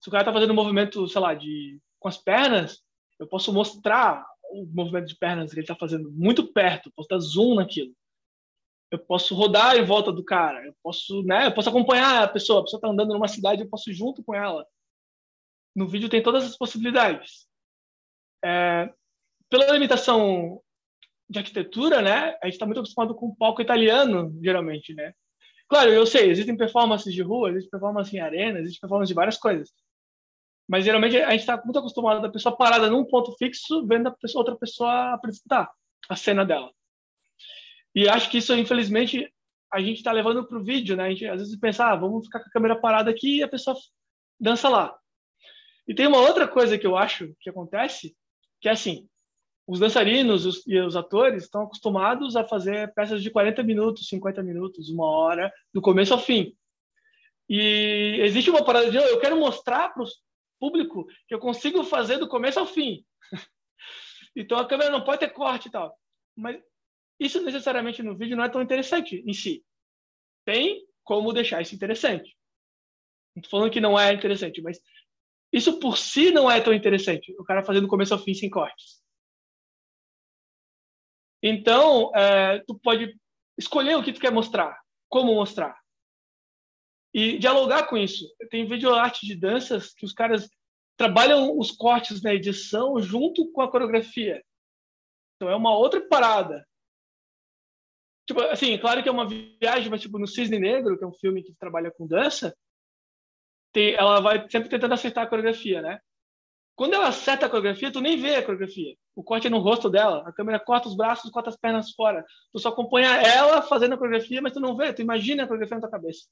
[0.00, 2.80] Se o cara tá fazendo um movimento, sei lá, de com as pernas,
[3.18, 7.18] eu posso mostrar o movimento de pernas que ele está fazendo muito perto, posso dar
[7.18, 7.92] zoom naquilo.
[8.90, 12.60] Eu posso rodar em volta do cara, eu posso, né, eu posso acompanhar a pessoa,
[12.60, 14.64] a pessoa está andando numa cidade, eu posso ir junto com ela.
[15.78, 17.46] No vídeo tem todas as possibilidades.
[18.44, 18.92] É,
[19.48, 20.60] pela limitação
[21.30, 25.12] de arquitetura, né, a gente está muito acostumado com o palco italiano, geralmente, né.
[25.68, 29.38] Claro, eu sei, existem performances de rua, existem performances em arena, existem performances de várias
[29.38, 29.72] coisas.
[30.68, 34.40] Mas geralmente a gente está muito acostumado a pessoa parada num ponto fixo, vendo pessoa,
[34.40, 35.70] outra pessoa apresentar
[36.08, 36.72] a cena dela.
[37.94, 39.32] E acho que isso, infelizmente,
[39.72, 41.04] a gente está levando para o vídeo, né?
[41.04, 43.48] A gente às vezes pensa, ah, vamos ficar com a câmera parada aqui e a
[43.48, 43.76] pessoa
[44.40, 44.98] dança lá.
[45.88, 48.14] E tem uma outra coisa que eu acho que acontece,
[48.60, 49.08] que é assim,
[49.66, 54.42] os dançarinos os, e os atores estão acostumados a fazer peças de 40 minutos, 50
[54.42, 56.54] minutos, uma hora, do começo ao fim.
[57.48, 60.22] E existe uma parada de, eu quero mostrar para os
[60.58, 63.04] público que eu consigo fazer do começo ao fim.
[64.36, 65.96] então a câmera não pode ter corte e tal.
[66.36, 66.60] Mas
[67.18, 69.64] isso necessariamente no vídeo não é tão interessante em si.
[70.44, 72.36] Tem como deixar isso interessante.
[73.34, 74.80] Não falando que não é interessante, mas
[75.52, 77.34] isso por si não é tão interessante.
[77.38, 79.02] O cara fazendo do começo ao fim sem cortes.
[81.42, 83.16] Então, é, tu pode
[83.56, 85.78] escolher o que tu quer mostrar, como mostrar
[87.14, 88.24] e dialogar com isso.
[88.50, 90.48] Tem vídeo arte de danças que os caras
[90.96, 94.42] trabalham os cortes na edição junto com a coreografia.
[95.36, 96.66] Então é uma outra parada.
[98.26, 101.14] Tipo, assim, claro que é uma viagem, mas tipo no Cisne Negro, que é um
[101.14, 102.54] filme que trabalha com dança,
[103.72, 106.00] tem, ela vai sempre tentando acertar a coreografia, né?
[106.76, 108.94] Quando ela acerta a coreografia, tu nem vê a coreografia.
[109.16, 112.24] O corte é no rosto dela, a câmera corta os braços, corta as pernas fora.
[112.52, 115.76] Tu só acompanha ela fazendo a coreografia, mas tu não vê, tu imagina a coreografia
[115.76, 116.28] na tua cabeça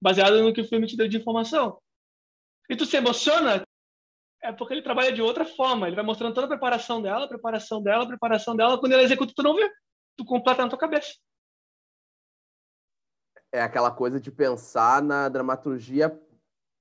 [0.00, 1.78] baseado no que o filme te deu de informação.
[2.68, 3.62] E tu se emociona
[4.40, 5.86] é porque ele trabalha de outra forma.
[5.86, 8.78] Ele vai mostrando toda a preparação dela, a preparação dela, a preparação dela.
[8.78, 9.68] Quando ele executa, tu não vê.
[10.16, 11.14] Tu completa na tua cabeça.
[13.50, 16.10] É aquela coisa de pensar na dramaturgia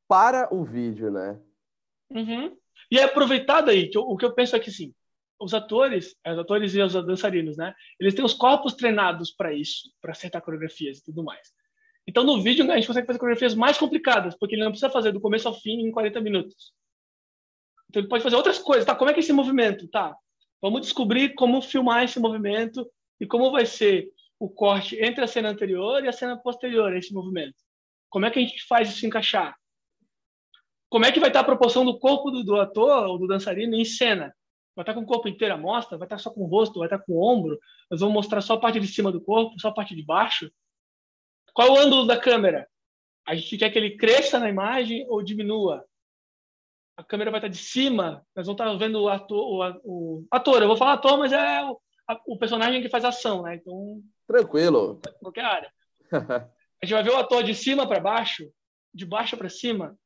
[0.08, 1.40] para o vídeo, né?
[2.10, 2.56] Uhum.
[2.92, 4.94] E é aproveitado aí, que eu, o que eu penso é que, sim,
[5.40, 7.74] os atores, os atores e os dançarinos, né?
[8.00, 11.52] Eles têm os corpos treinados para isso, para acertar coreografias e tudo mais.
[12.08, 15.12] Então, no vídeo, a gente consegue fazer coreografias mais complicadas, porque ele não precisa fazer
[15.12, 16.74] do começo ao fim em 40 minutos.
[17.90, 18.86] Então, ele pode fazer outras coisas.
[18.86, 19.88] Tá, como é que é esse movimento?
[19.90, 20.16] Tá,
[20.62, 22.90] vamos descobrir como filmar esse movimento
[23.20, 27.14] e como vai ser o corte entre a cena anterior e a cena posterior esse
[27.14, 27.56] movimento.
[28.10, 29.56] Como é que a gente faz isso encaixar?
[30.90, 33.76] Como é que vai estar a proporção do corpo do, do ator ou do dançarino
[33.76, 34.34] em cena?
[34.76, 35.98] Vai estar com o corpo inteiro à mostra?
[35.98, 36.80] Vai estar só com o rosto?
[36.80, 37.60] Vai estar com o ombro?
[37.90, 40.52] Nós vamos mostrar só a parte de cima do corpo, só a parte de baixo?
[41.54, 42.68] Qual o ângulo da câmera?
[43.28, 45.84] A gente quer que ele cresça na imagem ou diminua?
[46.96, 50.62] A câmera vai estar de cima, nós vamos estar vendo o ator, o, o ator,
[50.62, 53.56] eu vou falar ator, mas é o, a, o personagem que faz ação, né?
[53.56, 55.00] Então, tranquilo.
[55.20, 55.74] Qualquer área.
[56.12, 58.50] a gente vai ver o ator de cima para baixo,
[58.94, 59.98] de baixo para cima.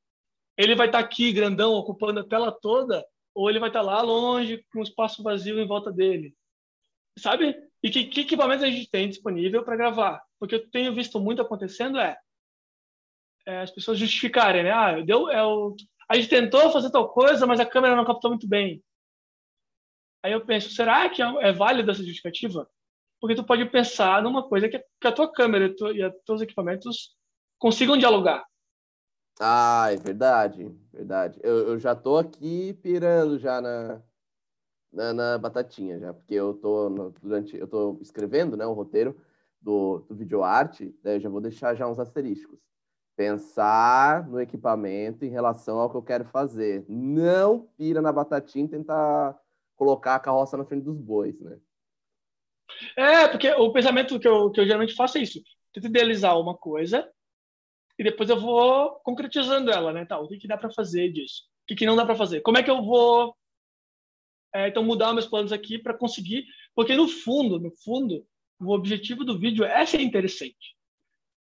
[0.61, 4.63] Ele vai estar aqui grandão, ocupando a tela toda, ou ele vai estar lá longe,
[4.71, 6.35] com um espaço vazio em volta dele.
[7.17, 7.55] Sabe?
[7.81, 10.21] E que, que equipamentos a gente tem disponível para gravar?
[10.39, 12.15] Porque eu tenho visto muito acontecendo é,
[13.47, 14.71] é, as pessoas justificarem, né?
[14.71, 15.75] Ah, deu, é o,
[16.07, 18.83] a gente tentou fazer tal coisa, mas a câmera não captou muito bem.
[20.23, 22.69] Aí eu penso, será que é, é válida essa justificativa?
[23.19, 26.13] Porque tu pode pensar numa coisa que, que a tua câmera e, tu, e os
[26.23, 27.15] teus equipamentos
[27.57, 28.45] consigam dialogar.
[29.43, 31.39] Ah, é verdade, verdade.
[31.41, 33.99] Eu, eu já tô aqui pirando já na,
[34.93, 39.19] na, na, batatinha já, porque eu tô no, durante eu tô escrevendo, né, o roteiro
[39.59, 42.59] do, do vídeo arte, né, eu já vou deixar já uns asterísticos.
[43.15, 46.85] Pensar no equipamento em relação ao que eu quero fazer.
[46.87, 49.35] Não pira na batatinha e tentar
[49.75, 51.57] colocar a carroça na frente dos bois, né?
[52.95, 55.41] É, porque o pensamento que eu, que eu geralmente faço é isso.
[55.73, 57.11] Tento idealizar uma coisa
[58.01, 60.05] e depois eu vou concretizando ela, né?
[60.05, 61.43] Tá, o que, que dá para fazer disso?
[61.61, 62.41] O que, que não dá para fazer?
[62.41, 63.37] Como é que eu vou
[64.55, 68.25] é, então mudar meus planos aqui para conseguir, porque no fundo, no fundo,
[68.59, 70.75] o objetivo do vídeo é ser interessante.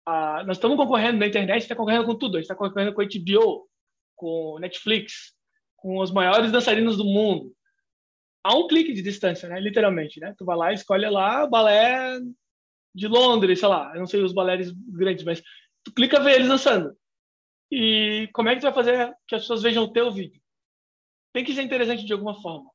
[0.05, 2.37] Ah, nós estamos concorrendo na internet, está concorrendo com tudo.
[2.37, 3.67] A gente está concorrendo com a HBO,
[4.15, 5.35] com Netflix,
[5.77, 7.57] com os maiores dançarinos do mundo.
[8.43, 9.59] A um clique de distância, né?
[9.59, 10.35] Literalmente, né?
[10.37, 12.21] Tu vai lá, escolhe lá balé
[12.95, 15.43] de Londres, sei lá, eu não sei os balés grandes, mas
[15.85, 16.97] tu clica ver eles dançando.
[17.71, 20.41] E como é que tu vai fazer que as pessoas vejam o teu vídeo?
[21.35, 22.71] tem que ser interessante de alguma forma.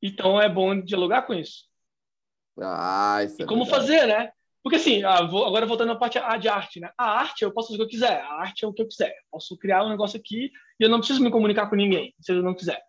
[0.00, 1.64] Então é bom dialogar com isso.
[2.58, 3.86] Ah, isso e é como verdade.
[3.86, 4.32] fazer, né?
[4.62, 6.92] Porque assim, ah, agora voltando à parte de arte, né?
[6.96, 8.20] A arte eu posso fazer o que eu quiser.
[8.22, 9.10] A arte é o que eu quiser.
[9.10, 12.32] Eu posso criar um negócio aqui e eu não preciso me comunicar com ninguém, se
[12.32, 12.80] eu não quiser.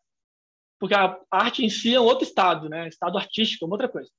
[0.79, 2.87] Porque a arte em si é um outro estado, né?
[2.87, 4.11] Estado artístico, é uma outra coisa.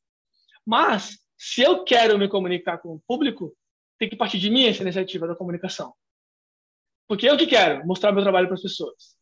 [0.66, 3.56] Mas se eu quero me comunicar com o público,
[4.04, 5.94] tem que partir de mim essa iniciativa da comunicação.
[7.08, 9.16] Porque eu que quero mostrar meu trabalho para as pessoas.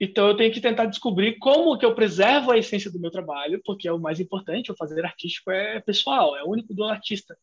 [0.00, 3.60] Então eu tenho que tentar descobrir como que eu preservo a essência do meu trabalho,
[3.64, 7.36] porque é o mais importante, o fazer artístico é pessoal, é único do artista.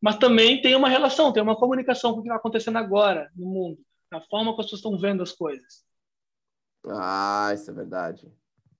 [0.00, 3.46] Mas também tem uma relação, tem uma comunicação com o que está acontecendo agora no
[3.46, 3.78] mundo,
[4.10, 5.84] na forma como as pessoas estão vendo as coisas.
[6.86, 8.32] Ah, isso é verdade.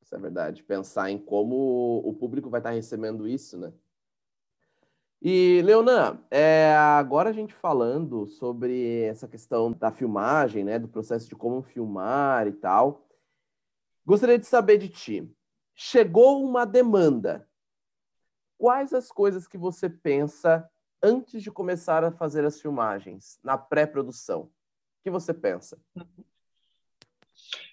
[0.03, 0.63] Isso é verdade.
[0.65, 3.73] Pensar em como o público vai estar recebendo isso, né?
[5.23, 11.29] E, Leonan, é, agora a gente falando sobre essa questão da filmagem, né, do processo
[11.29, 13.07] de como filmar e tal,
[14.05, 15.31] gostaria de saber de ti.
[15.75, 17.47] Chegou uma demanda.
[18.57, 20.67] Quais as coisas que você pensa
[21.03, 24.43] antes de começar a fazer as filmagens, na pré-produção?
[24.43, 24.51] O
[25.03, 25.79] que você pensa?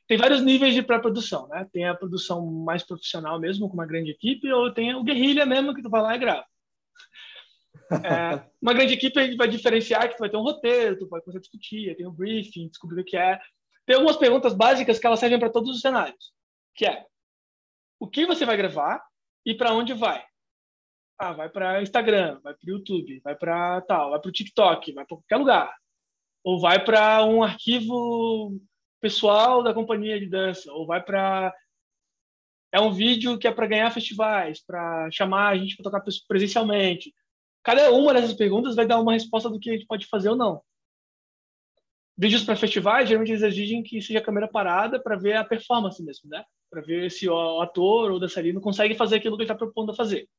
[0.05, 1.67] Tem vários níveis de pré-produção, né?
[1.71, 5.73] Tem a produção mais profissional mesmo, com uma grande equipe, ou tem o guerrilha mesmo,
[5.73, 6.45] que tu vai lá e grava.
[7.91, 11.37] É, uma grande equipe vai diferenciar que tu vai ter um roteiro, tu vai começar
[11.37, 13.39] a discutir, tem um briefing, descobrir o que é.
[13.85, 16.33] Tem algumas perguntas básicas que elas servem para todos os cenários,
[16.75, 17.05] que é
[17.99, 19.03] o que você vai gravar
[19.45, 20.23] e para onde vai.
[21.17, 25.05] Ah, vai para Instagram, vai para YouTube, vai para tal, vai para o TikTok, vai
[25.05, 25.75] para qualquer lugar.
[26.43, 28.59] Ou vai para um arquivo
[29.01, 31.53] pessoal da companhia de dança, ou vai para
[32.71, 37.13] é um vídeo que é para ganhar festivais, para chamar a gente para tocar presencialmente.
[37.67, 40.37] Cada uma dessas perguntas vai dar uma resposta do que a gente pode fazer ou
[40.37, 40.61] não.
[42.17, 46.01] Vídeos para festivais, geralmente eles exigem que seja a câmera parada para ver a performance
[46.01, 46.45] mesmo, né?
[46.69, 49.93] Para ver se o ator ou dançarino consegue fazer aquilo que ele está propondo a
[49.93, 50.29] fazer.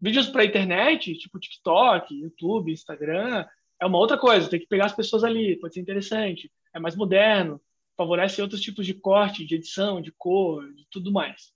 [0.00, 3.46] Vídeos para internet, tipo TikTok, YouTube, Instagram,
[3.78, 4.48] é uma outra coisa.
[4.48, 7.60] Tem que pegar as pessoas ali, pode ser interessante, é mais moderno,
[7.98, 11.52] favorece outros tipos de corte, de edição, de cor, de tudo mais.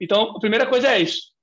[0.00, 1.33] Então, a primeira coisa é isso.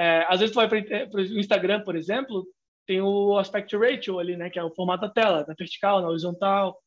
[0.00, 2.48] É, às vezes tu vai para o Instagram, por exemplo,
[2.86, 6.08] tem o aspect ratio ali, né, que é o formato da tela, na vertical, na
[6.08, 6.82] horizontal.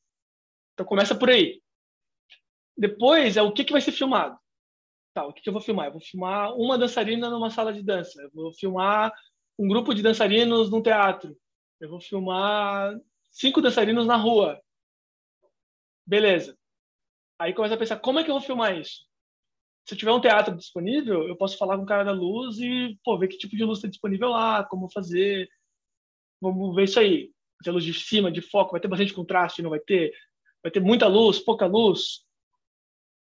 [0.73, 1.61] Então começa por aí.
[2.75, 4.35] Depois é o que, que vai ser filmado.
[5.13, 5.85] Tá, o que, que eu vou filmar?
[5.85, 8.19] Eu vou filmar uma dançarina numa sala de dança.
[8.19, 9.13] Eu vou filmar
[9.59, 11.37] um grupo de dançarinos num teatro.
[11.79, 12.99] Eu vou filmar
[13.29, 14.59] cinco dançarinos na rua.
[16.03, 16.57] Beleza.
[17.37, 19.05] Aí começa a pensar, como é que eu vou filmar isso?
[19.85, 23.17] Se tiver um teatro disponível, eu posso falar com o cara da luz e pô,
[23.17, 25.49] ver que tipo de luz está disponível lá, como fazer.
[26.41, 27.31] Vamos ver isso aí.
[27.59, 30.13] Vai ter luz de cima, de foco, vai ter bastante contraste, não vai ter?
[30.61, 32.25] Vai ter muita luz, pouca luz.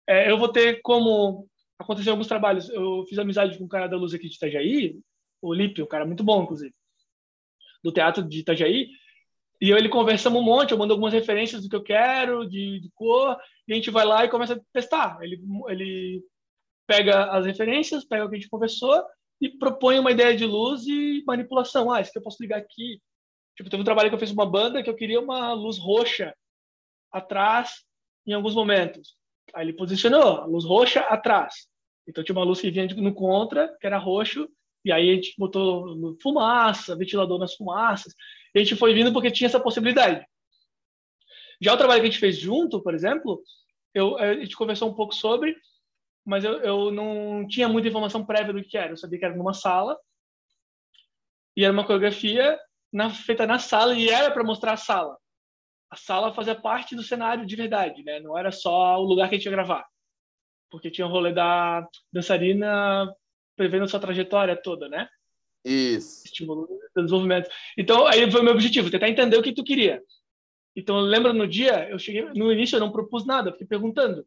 [0.07, 1.47] É, eu vou ter como
[1.79, 2.69] aconteceu alguns trabalhos.
[2.69, 4.99] Eu fiz amizade com um cara da luz aqui de Itajaí,
[5.41, 6.73] o Lipe, um cara muito bom, inclusive,
[7.83, 8.89] do teatro de Itajaí.
[9.59, 12.79] E eu, ele conversamos um monte, eu mando algumas referências do que eu quero, de,
[12.79, 15.19] de cor, e a gente vai lá e começa a testar.
[15.21, 16.23] Ele, ele
[16.87, 19.03] pega as referências, pega o que a gente conversou
[19.39, 21.91] e propõe uma ideia de luz e manipulação.
[21.91, 23.01] Ah, isso aqui eu posso ligar aqui.
[23.55, 26.33] Tipo, teve um trabalho que eu fiz uma banda que eu queria uma luz roxa
[27.11, 27.83] atrás
[28.25, 29.15] em alguns momentos.
[29.53, 31.67] Aí ele posicionou a luz roxa atrás.
[32.07, 34.47] Então tinha uma luz que vinha no contra, que era roxo,
[34.83, 38.13] e aí a gente botou fumaça, ventilador nas fumaças.
[38.55, 40.25] A gente foi vindo porque tinha essa possibilidade.
[41.61, 43.41] Já o trabalho que a gente fez junto, por exemplo,
[43.93, 45.55] eu, a gente conversou um pouco sobre,
[46.25, 48.91] mas eu, eu não tinha muita informação prévia do que era.
[48.91, 49.97] Eu sabia que era numa sala
[51.55, 52.59] e era uma coreografia
[52.91, 55.17] na, feita na sala e era para mostrar a sala.
[55.89, 58.19] A sala fazia parte do cenário de verdade, né?
[58.19, 59.85] Não era só o lugar que a gente ia gravar,
[60.69, 63.13] porque tinha o rolê da dançarina
[63.55, 65.09] prevendo a sua trajetória toda, né?
[65.65, 66.25] Isso.
[66.25, 67.49] Estímulo desenvolvimento.
[67.77, 70.01] Então, aí foi o meu objetivo, tentar entender o que tu queria.
[70.75, 74.25] Então, lembra no dia, eu cheguei, no início eu não propus nada, fiquei perguntando.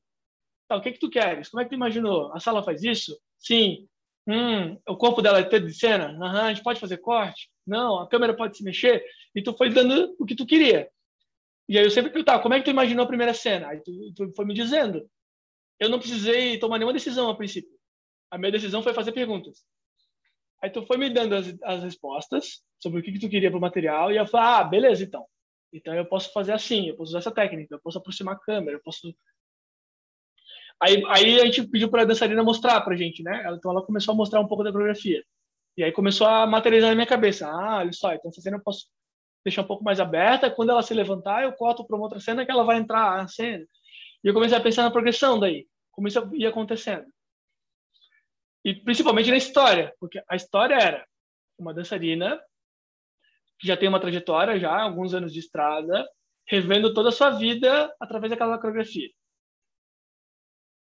[0.69, 1.49] Tá, o que que tu queres?
[1.49, 2.33] Como é que tu imaginou?
[2.33, 3.19] A sala faz isso?
[3.39, 3.87] Sim.
[4.27, 6.07] Hum, o corpo dela é todo de cena?
[6.07, 7.51] Aham, a gente pode fazer corte?
[7.67, 9.05] Não, a câmera pode se mexer?
[9.35, 10.89] E tu foi dando o que tu queria.
[11.69, 13.69] E aí eu sempre perguntava, como é que tu imaginou a primeira cena?
[13.69, 15.09] Aí tu, tu foi me dizendo.
[15.79, 17.71] Eu não precisei tomar nenhuma decisão a princípio.
[18.31, 19.65] A minha decisão foi fazer perguntas.
[20.63, 23.59] Aí tu foi me dando as, as respostas sobre o que, que tu queria para
[23.59, 25.27] o material e eu falei, ah, beleza, então.
[25.73, 28.77] Então eu posso fazer assim, eu posso usar essa técnica, eu posso aproximar a câmera,
[28.77, 29.15] eu posso
[30.83, 33.45] Aí, aí a gente pediu para a dançarina mostrar para a gente, né?
[33.57, 35.25] Então ela começou a mostrar um pouco da coreografia.
[35.77, 37.49] E aí começou a materializar na minha cabeça.
[37.49, 38.87] Ah, olha só, então essa cena eu posso
[39.45, 40.51] deixar um pouco mais aberta.
[40.51, 43.29] Quando ela se levantar, eu corto para uma outra cena que ela vai entrar na
[43.29, 43.65] cena.
[44.23, 47.07] E eu comecei a pensar na progressão daí, como isso ia acontecendo.
[48.65, 51.07] E principalmente na história, porque a história era
[51.59, 52.41] uma dançarina
[53.59, 56.09] que já tem uma trajetória, já alguns anos de estrada,
[56.49, 59.11] revendo toda a sua vida através daquela coreografia.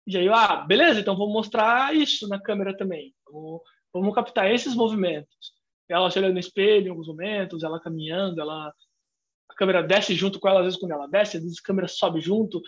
[0.07, 3.15] E aí, ah, beleza, então vou mostrar isso na câmera também.
[3.31, 3.61] Vamos,
[3.93, 5.53] vamos captar esses movimentos.
[5.89, 8.73] Ela se olhando no espelho em alguns momentos, ela caminhando, ela
[9.49, 11.87] a câmera desce junto com ela, às vezes quando ela desce, às vezes a câmera
[11.87, 12.61] sobe junto,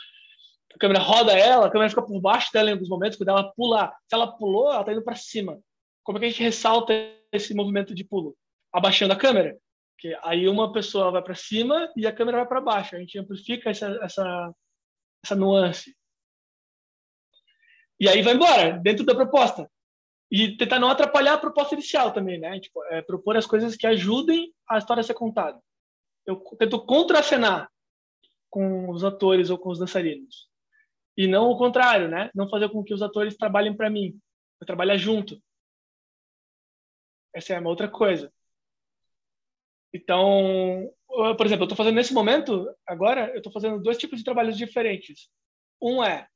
[0.74, 3.50] a câmera roda ela, a câmera fica por baixo dela em alguns momentos, quando ela
[3.52, 5.58] pula, se ela pulou, ela está indo para cima.
[6.04, 6.92] Como é que a gente ressalta
[7.32, 8.36] esse movimento de pulo?
[8.72, 9.56] Abaixando a câmera.
[9.94, 12.94] Porque aí uma pessoa vai para cima e a câmera vai para baixo.
[12.94, 14.54] A gente amplifica essa, essa,
[15.24, 15.96] essa nuance.
[17.98, 19.70] E aí vai embora, dentro da proposta.
[20.30, 22.58] E tentar não atrapalhar a proposta inicial também, né?
[22.60, 25.60] Tipo, é, propor as coisas que ajudem a história a ser contada.
[26.26, 27.70] Eu tento contracenar
[28.50, 30.48] com os atores ou com os dançarinos.
[31.16, 32.30] E não o contrário, né?
[32.34, 34.18] Não fazer com que os atores trabalhem para mim.
[34.60, 35.40] Eu trabalhar junto.
[37.34, 38.32] Essa é uma outra coisa.
[39.92, 44.24] Então, por exemplo, eu estou fazendo nesse momento, agora, eu estou fazendo dois tipos de
[44.24, 45.30] trabalhos diferentes.
[45.80, 46.28] Um é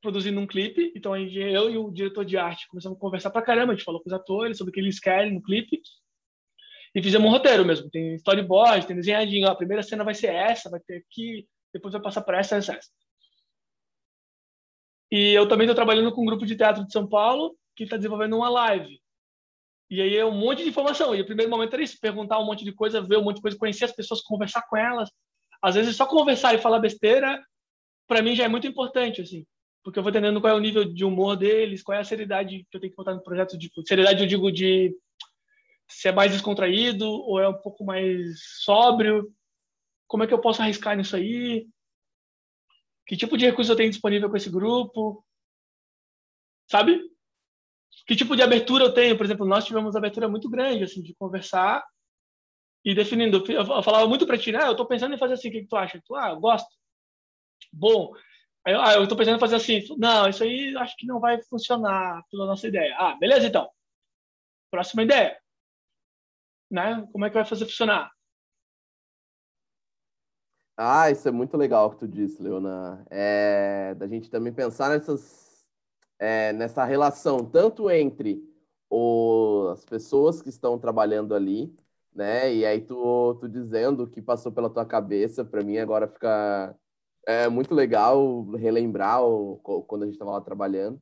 [0.00, 3.72] produzindo um clipe, então eu e o diretor de arte começamos a conversar pra caramba,
[3.72, 5.80] a gente falou com os atores sobre o que eles querem no clipe,
[6.94, 10.28] e fizemos um roteiro mesmo, tem storyboard, tem desenhadinho, ó, a primeira cena vai ser
[10.28, 12.88] essa, vai ter aqui, depois vai passar para essa, essa, essa.
[15.10, 17.96] E eu também estou trabalhando com um grupo de teatro de São Paulo que está
[17.96, 19.00] desenvolvendo uma live.
[19.90, 21.14] E aí é um monte de informação.
[21.14, 23.42] E o primeiro momento era isso, perguntar um monte de coisa, ver um monte de
[23.42, 25.10] coisa, conhecer as pessoas, conversar com elas.
[25.62, 27.42] Às vezes só conversar e falar besteira,
[28.06, 29.46] para mim já é muito importante, assim
[29.88, 32.66] porque eu vou entendendo qual é o nível de humor deles, qual é a seriedade
[32.70, 33.56] que eu tenho que botar no projeto.
[33.56, 34.94] De, seriedade, eu digo, de
[35.88, 39.34] se é mais descontraído ou é um pouco mais sóbrio.
[40.06, 41.66] Como é que eu posso arriscar nisso aí?
[43.06, 45.24] Que tipo de recurso eu tenho disponível com esse grupo?
[46.70, 47.00] Sabe?
[48.06, 49.16] Que tipo de abertura eu tenho?
[49.16, 51.82] Por exemplo, nós tivemos abertura muito grande, assim, de conversar
[52.84, 53.42] e definindo.
[53.50, 54.58] Eu falava muito para ti, né?
[54.60, 55.98] Ah, eu estou pensando em fazer assim, o que, que tu acha?
[56.04, 56.68] Tu, ah, gosto.
[57.72, 58.12] Bom,
[58.68, 59.82] Aí, ah, eu estou pensando em fazer assim.
[59.96, 62.94] Não, isso aí acho que não vai funcionar pela nossa ideia.
[62.98, 63.66] Ah, beleza, então.
[64.70, 65.38] Próxima ideia.
[66.70, 67.08] Né?
[67.10, 68.12] Como é que vai fazer funcionar?
[70.76, 73.06] Ah, isso é muito legal que tu disse, Leona.
[73.10, 75.66] É, da gente também pensar nessas,
[76.18, 78.44] é, nessa relação, tanto entre
[78.90, 81.74] o, as pessoas que estão trabalhando ali,
[82.14, 82.54] né?
[82.54, 86.78] E aí tu, tu dizendo o que passou pela tua cabeça, para mim agora fica
[87.28, 90.98] é muito legal relembrar o, quando a gente estava lá trabalhando.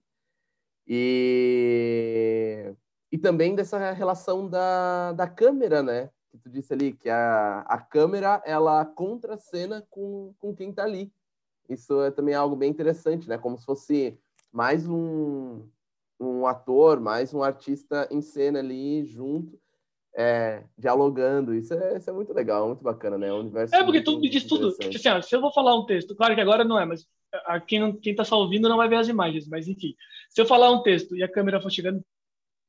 [0.85, 2.75] E,
[3.13, 6.11] e também dessa relação da, da câmera, né?
[6.33, 11.13] Que tu disse ali, que a, a câmera, ela contracena com, com quem está ali.
[11.69, 13.39] Isso é também algo bem interessante, né?
[13.39, 14.19] Como se fosse
[14.51, 15.65] mais um,
[16.19, 19.57] um ator, mais um artista em cena ali junto
[20.17, 21.55] é, dialogando.
[21.55, 23.31] Isso é, isso é muito legal, muito bacana, né?
[23.33, 24.69] O universo é, porque tu me diz tudo.
[24.69, 27.07] Assim, ó, se eu vou falar um texto, claro que agora não é, mas
[27.45, 29.95] a, quem, não, quem tá só ouvindo não vai ver as imagens, mas enfim.
[30.31, 32.03] Se eu falar um texto e a câmera for chegando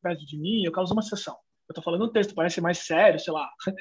[0.03, 1.37] perto de mim, eu causo uma sessão.
[1.69, 3.49] Eu tô falando um texto, parece mais sério, sei lá.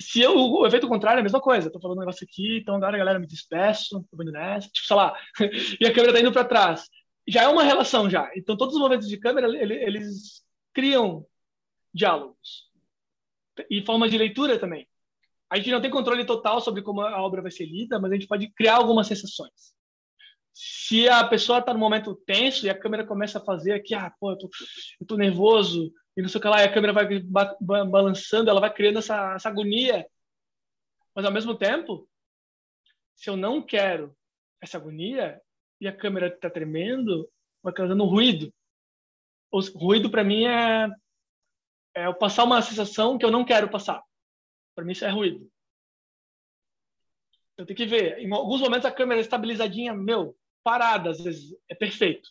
[0.00, 1.68] Se eu, o efeito contrário é a mesma coisa.
[1.68, 4.88] Eu tô falando um negócio aqui, então agora, galera, me despeço, tô indo nessa, tipo,
[4.88, 5.16] sei lá.
[5.80, 6.88] e a câmera tá indo para trás.
[7.28, 8.28] Já é uma relação já.
[8.36, 10.42] Então, todos os momentos de câmera, eles
[10.72, 11.24] criam
[11.94, 12.73] diálogos
[13.70, 14.88] e forma de leitura também.
[15.50, 18.14] A gente não tem controle total sobre como a obra vai ser lida, mas a
[18.14, 19.74] gente pode criar algumas sensações.
[20.52, 24.12] Se a pessoa está no momento tenso e a câmera começa a fazer aqui, ah,
[24.18, 24.48] pô, eu tô,
[25.00, 27.84] eu tô nervoso, e não sei o que lá, e a câmera vai ba ba
[27.84, 30.06] balançando, ela vai criando essa, essa agonia.
[31.14, 32.08] Mas, ao mesmo tempo,
[33.14, 34.16] se eu não quero
[34.60, 35.40] essa agonia
[35.80, 37.28] e a câmera está tremendo,
[37.62, 38.52] vai causando ruído.
[39.50, 40.88] O ruído, para mim, é
[41.94, 44.02] é eu passar uma sensação que eu não quero passar.
[44.74, 45.48] Para mim isso é ruído.
[47.56, 48.18] Eu tenho que ver.
[48.18, 52.28] Em alguns momentos a câmera é estabilizadinha, meu, parada, às vezes é perfeito.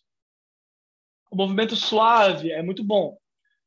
[1.31, 3.17] O movimento suave é muito bom.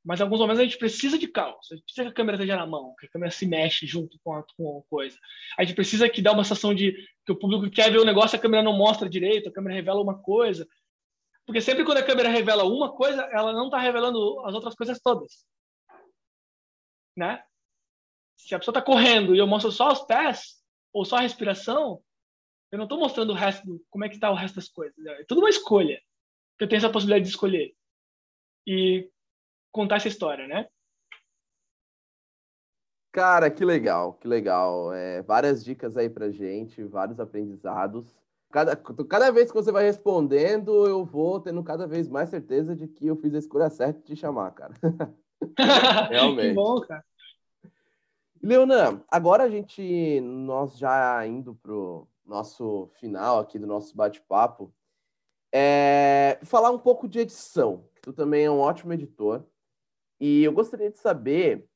[0.04, 1.66] Mas em alguns momentos a gente precisa de caos.
[1.72, 4.20] A gente precisa que a câmera esteja na mão, que a câmera se mexe junto
[4.22, 5.18] com a, com a coisa.
[5.58, 6.92] A gente precisa que dá uma sensação de
[7.24, 10.00] que o público quer ver o negócio, a câmera não mostra direito, a câmera revela
[10.00, 10.68] uma coisa.
[11.44, 15.00] Porque sempre quando a câmera revela uma coisa, ela não está revelando as outras coisas
[15.00, 15.44] todas
[17.16, 17.42] né?
[18.36, 20.62] Se a pessoa está correndo e eu mostro só os pés
[20.92, 22.02] ou só a respiração,
[22.70, 24.94] eu não estou mostrando o resto, como é que está o resto das coisas.
[25.06, 26.00] É tudo uma escolha.
[26.58, 27.74] Eu tenho essa possibilidade de escolher
[28.66, 29.10] e
[29.72, 30.68] contar essa história, né?
[33.12, 34.92] Cara, que legal, que legal.
[34.92, 38.14] É, várias dicas aí pra gente, vários aprendizados.
[38.50, 42.86] Cada, cada vez que você vai respondendo, eu vou tendo cada vez mais certeza de
[42.86, 44.74] que eu fiz a escolha certa de te chamar, cara.
[46.10, 46.48] Realmente.
[46.48, 47.04] que bom, cara.
[48.42, 54.72] Leonan, agora a gente, nós já indo pro nosso final aqui do nosso bate-papo,
[55.52, 57.88] é, falar um pouco de edição.
[58.02, 59.44] Tu também é um ótimo editor.
[60.20, 61.68] E eu gostaria de saber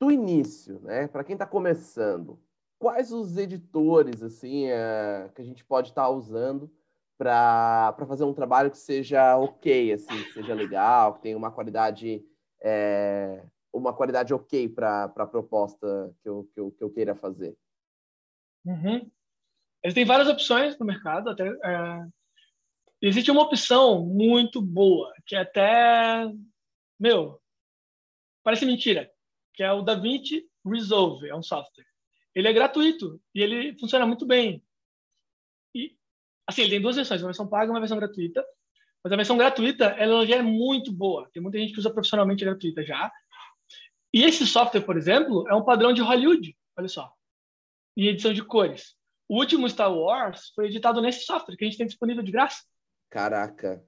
[0.00, 1.06] do início, né?
[1.08, 2.38] Para quem está começando,
[2.78, 6.70] quais os editores assim é, que a gente pode estar tá usando
[7.18, 12.24] para fazer um trabalho que seja ok, assim, que seja legal, que tenha uma qualidade
[12.60, 17.56] é, uma qualidade ok para a proposta que eu, que, eu, que eu queira fazer.
[18.64, 19.10] Uhum.
[19.82, 21.30] Eles têm várias opções no mercado.
[21.30, 22.06] Até, é...
[23.00, 26.30] Existe uma opção muito boa, que é até.
[27.00, 27.40] Meu,
[28.44, 29.10] parece mentira
[29.54, 31.84] que é o DaVinci Resolve, é um software.
[32.34, 34.62] Ele é gratuito e ele funciona muito bem.
[36.46, 38.44] Assim, ele tem duas versões, uma versão paga e uma versão gratuita.
[39.02, 41.28] Mas a versão gratuita, ela já é muito boa.
[41.32, 43.10] Tem muita gente que usa profissionalmente gratuita já.
[44.12, 47.12] E esse software, por exemplo, é um padrão de Hollywood, olha só,
[47.96, 48.94] em edição de cores.
[49.28, 52.62] O último Star Wars foi editado nesse software que a gente tem disponível de graça.
[53.10, 53.82] Caraca.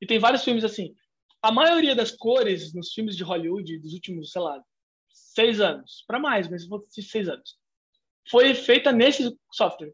[0.00, 0.94] E tem vários filmes assim.
[1.42, 4.62] A maioria das cores nos filmes de Hollywood dos últimos, sei lá,
[5.08, 7.58] seis anos, para mais, mas vou dizer seis anos.
[8.30, 9.92] Foi feita nesse software.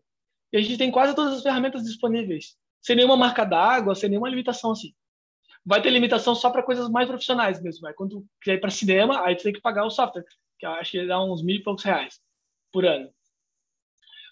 [0.53, 4.29] E a gente tem quase todas as ferramentas disponíveis, sem nenhuma marca d'água, sem nenhuma
[4.29, 4.95] limitação assim.
[5.65, 7.83] Vai ter limitação só para coisas mais profissionais mesmo.
[7.83, 7.93] Vai.
[7.93, 10.25] Quando quiser ir para cinema, aí tu tem que pagar o software,
[10.59, 12.21] que acho que dá uns mil e poucos reais
[12.73, 13.11] por ano.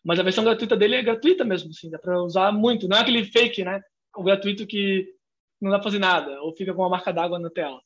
[0.04, 2.86] Mas a versão gratuita dele é gratuita mesmo, assim, dá para usar muito.
[2.86, 3.82] Não é aquele fake, né?
[4.14, 5.08] O gratuito que
[5.60, 7.80] não dá para fazer nada, ou fica com uma marca d'água na tela.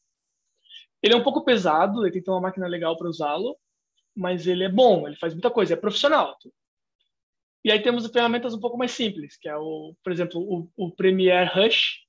[1.02, 3.56] Ele é um pouco pesado, ele tem que ter uma máquina legal para usá-lo,
[4.16, 6.36] mas ele é bom, ele faz muita coisa, é profissional.
[7.64, 10.90] E aí temos ferramentas um pouco mais simples, que é o, por exemplo, o, o
[10.90, 12.06] Premiere Rush,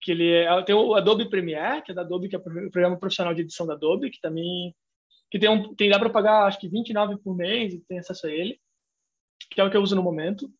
[0.00, 2.98] que ele é, tem o Adobe Premiere, que é da Adobe, que é o programa
[2.98, 4.74] profissional de edição da Adobe, que também
[5.30, 8.26] que tem um, tem dá para pagar acho que 29 por mês e tem acesso
[8.26, 8.58] a ele,
[9.50, 10.50] que é o que eu uso no momento.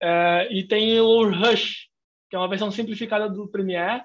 [0.00, 1.88] É, e tem o Rush,
[2.30, 4.04] que é uma versão simplificada do Premiere,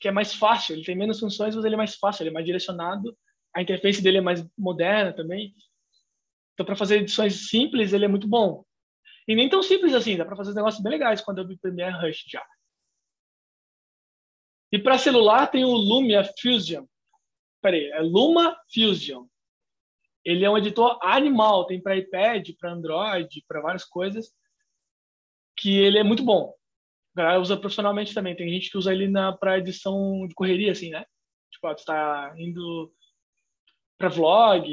[0.00, 2.32] que é mais fácil, ele tem menos funções, mas ele é mais fácil, ele é
[2.32, 3.16] mais direcionado,
[3.54, 5.54] a interface dele é mais moderna também.
[6.54, 8.64] Então, para fazer edições simples, ele é muito bom.
[9.26, 11.96] E nem tão simples assim, dá para fazer negócios bem legais quando eu vi Premiere
[11.96, 12.44] Rush já.
[14.72, 16.84] E para celular tem o Lumia Fusion.
[17.62, 19.26] Peraí, é Luma Fusion.
[20.24, 24.32] Ele é um editor animal, tem para iPad, para Android, para várias coisas,
[25.56, 26.54] que ele é muito bom
[27.14, 28.34] galera usa profissionalmente também.
[28.34, 31.04] Tem gente que usa ele para edição de correria, assim, né?
[31.50, 32.92] Tipo, ah, tu tá indo
[33.96, 34.68] para vlog,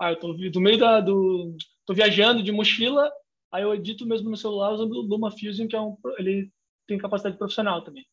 [0.00, 3.10] ah, eu tô do meio da do tô viajando de mochila,
[3.52, 6.50] aí eu edito mesmo no celular usando o Luma Fusion, que é um ele
[6.86, 8.06] tem capacidade profissional também.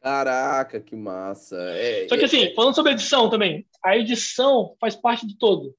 [0.00, 1.56] Caraca, que massa.
[1.56, 2.54] É, Só que assim, é...
[2.54, 5.76] falando sobre edição também, a edição faz parte de todo.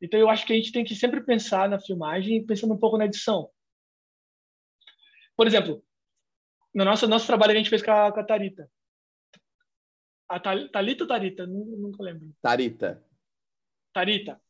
[0.00, 2.98] Então eu acho que a gente tem que sempre pensar na filmagem pensando um pouco
[2.98, 3.48] na edição.
[5.36, 5.82] Por exemplo,
[6.74, 8.68] no nosso, nosso trabalho a gente fez com a, com a Tarita.
[10.28, 11.46] A Talita ou Tarita?
[11.46, 12.34] Nunca lembro.
[12.40, 13.02] Tarita.
[13.92, 14.40] Tarita.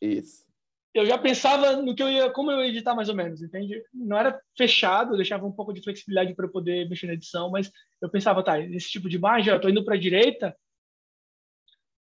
[0.00, 0.44] Isso.
[0.92, 3.80] Eu já pensava no que eu ia, como eu ia editar mais ou menos, entende?
[3.94, 7.48] Não era fechado, eu deixava um pouco de flexibilidade para eu poder mexer na edição,
[7.48, 7.70] mas
[8.02, 10.56] eu pensava, tá, esse tipo de imagem, eu estou indo para a direita,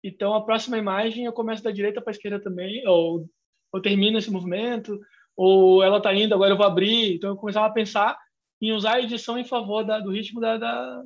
[0.03, 3.29] então a próxima imagem eu começo da direita para a esquerda também, ou
[3.73, 4.99] eu termino esse movimento,
[5.35, 7.15] ou ela está indo, agora eu vou abrir.
[7.15, 8.17] Então eu começava a pensar
[8.61, 11.03] em usar a edição em favor da, do ritmo da, da...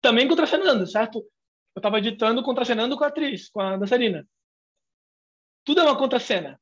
[0.00, 1.18] Também contracenando, certo?
[1.74, 4.26] Eu estava editando contracenando com a atriz, com a dançarina.
[5.68, 6.58] Tudo é uma contracena.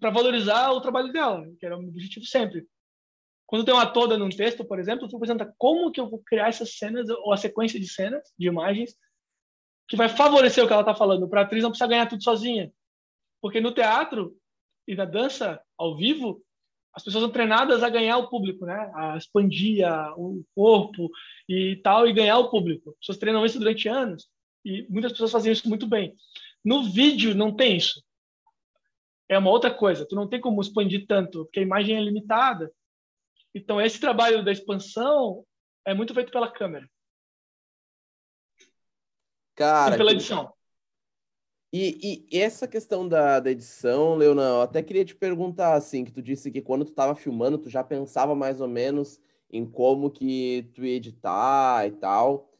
[0.00, 2.66] Para valorizar o trabalho dela, que era o objetivo sempre.
[3.46, 6.48] Quando tem uma toda num texto, por exemplo, eu pensando como que eu vou criar
[6.48, 8.96] essas cenas, ou a sequência de cenas, de imagens,
[9.86, 11.28] que vai favorecer o que ela está falando.
[11.28, 12.72] Para a atriz não precisa ganhar tudo sozinha.
[13.40, 14.36] Porque no teatro
[14.88, 16.42] e na dança ao vivo,
[16.92, 18.90] as pessoas são treinadas a ganhar o público, né?
[18.92, 21.08] A expandir o corpo
[21.48, 22.90] e tal e ganhar o público.
[22.90, 24.26] As pessoas treinam isso durante anos
[24.64, 26.16] e muitas pessoas fazem isso muito bem.
[26.64, 28.02] No vídeo não tem isso.
[29.28, 30.06] É uma outra coisa.
[30.06, 32.72] Tu não tem como expandir tanto, porque a imagem é limitada.
[33.54, 35.44] Então esse trabalho da expansão
[35.84, 36.88] é muito feito pela câmera.
[39.54, 40.52] Cara, e pela edição.
[41.72, 46.10] E, e, essa questão da, da edição, Leonan, eu até queria te perguntar, assim, que
[46.10, 50.10] tu disse que quando tu estava filmando, tu já pensava mais ou menos em como
[50.10, 52.50] que tu ia editar e tal.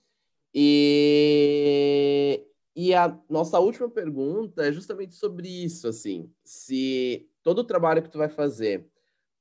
[0.54, 2.44] E,
[2.80, 8.08] e a nossa última pergunta é justamente sobre isso, assim, se todo o trabalho que
[8.08, 8.88] tu vai fazer,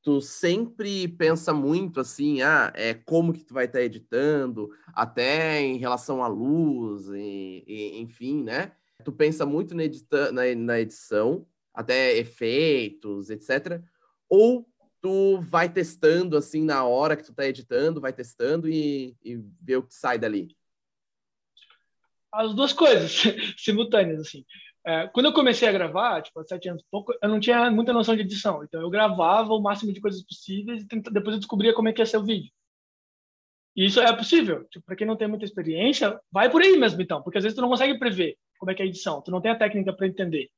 [0.02, 5.62] tu sempre pensa muito assim, ah, é como que tu vai estar tá editando, até
[5.62, 8.72] em relação à luz, e, e, enfim, né?
[9.06, 13.80] Tu pensa muito na, edita na, na edição, até efeitos, etc.
[14.28, 14.68] Ou
[15.00, 19.76] tu vai testando assim na hora que tu tá editando, vai testando e, e vê
[19.76, 20.58] o que sai dali?
[22.38, 23.24] As duas coisas
[23.58, 24.46] simultâneas, assim.
[24.86, 27.92] É, quando eu comecei a gravar, tipo, há sete anos pouco, eu não tinha muita
[27.92, 28.64] noção de edição.
[28.64, 31.94] Então, eu gravava o máximo de coisas possíveis e tenta, depois eu descobria como é
[31.94, 32.52] que ia ser o vídeo.
[33.76, 34.66] E isso é possível.
[34.70, 37.22] Tipo, para quem não tem muita experiência, vai por aí mesmo, então.
[37.22, 39.22] Porque às vezes tu não consegue prever como é que é a edição.
[39.22, 40.50] Tu não tem a técnica para entender.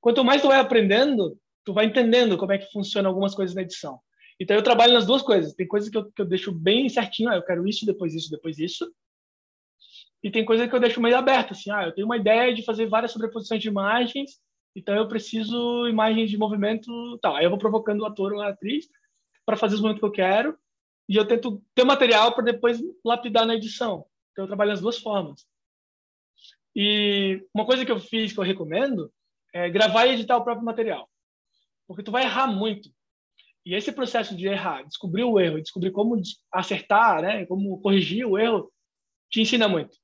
[0.00, 3.62] Quanto mais tu vai aprendendo, tu vai entendendo como é que funciona algumas coisas na
[3.62, 3.98] edição.
[4.38, 5.54] Então eu trabalho nas duas coisas.
[5.54, 8.30] Tem coisas que eu, que eu deixo bem certinho, ah, eu quero isso, depois isso,
[8.30, 8.92] depois isso.
[10.22, 12.64] E tem coisas que eu deixo meio aberto, assim, ah, eu tenho uma ideia de
[12.64, 14.40] fazer várias sobreposições de imagens,
[14.74, 17.36] então eu preciso imagens de movimento, tal.
[17.36, 18.86] Aí eu vou provocando o ator ou a atriz
[19.44, 20.58] para fazer os movimentos que eu quero,
[21.08, 24.06] e eu tento ter material para depois lapidar na edição.
[24.30, 25.44] Então eu trabalho nas duas formas.
[26.74, 29.12] E uma coisa que eu fiz que eu recomendo
[29.52, 31.06] é gravar e editar o próprio material
[31.92, 32.90] porque tu vai errar muito.
[33.64, 36.20] E esse processo de errar, descobrir o erro, descobrir como
[36.50, 38.72] acertar, né, como corrigir o erro,
[39.30, 39.96] te ensina muito.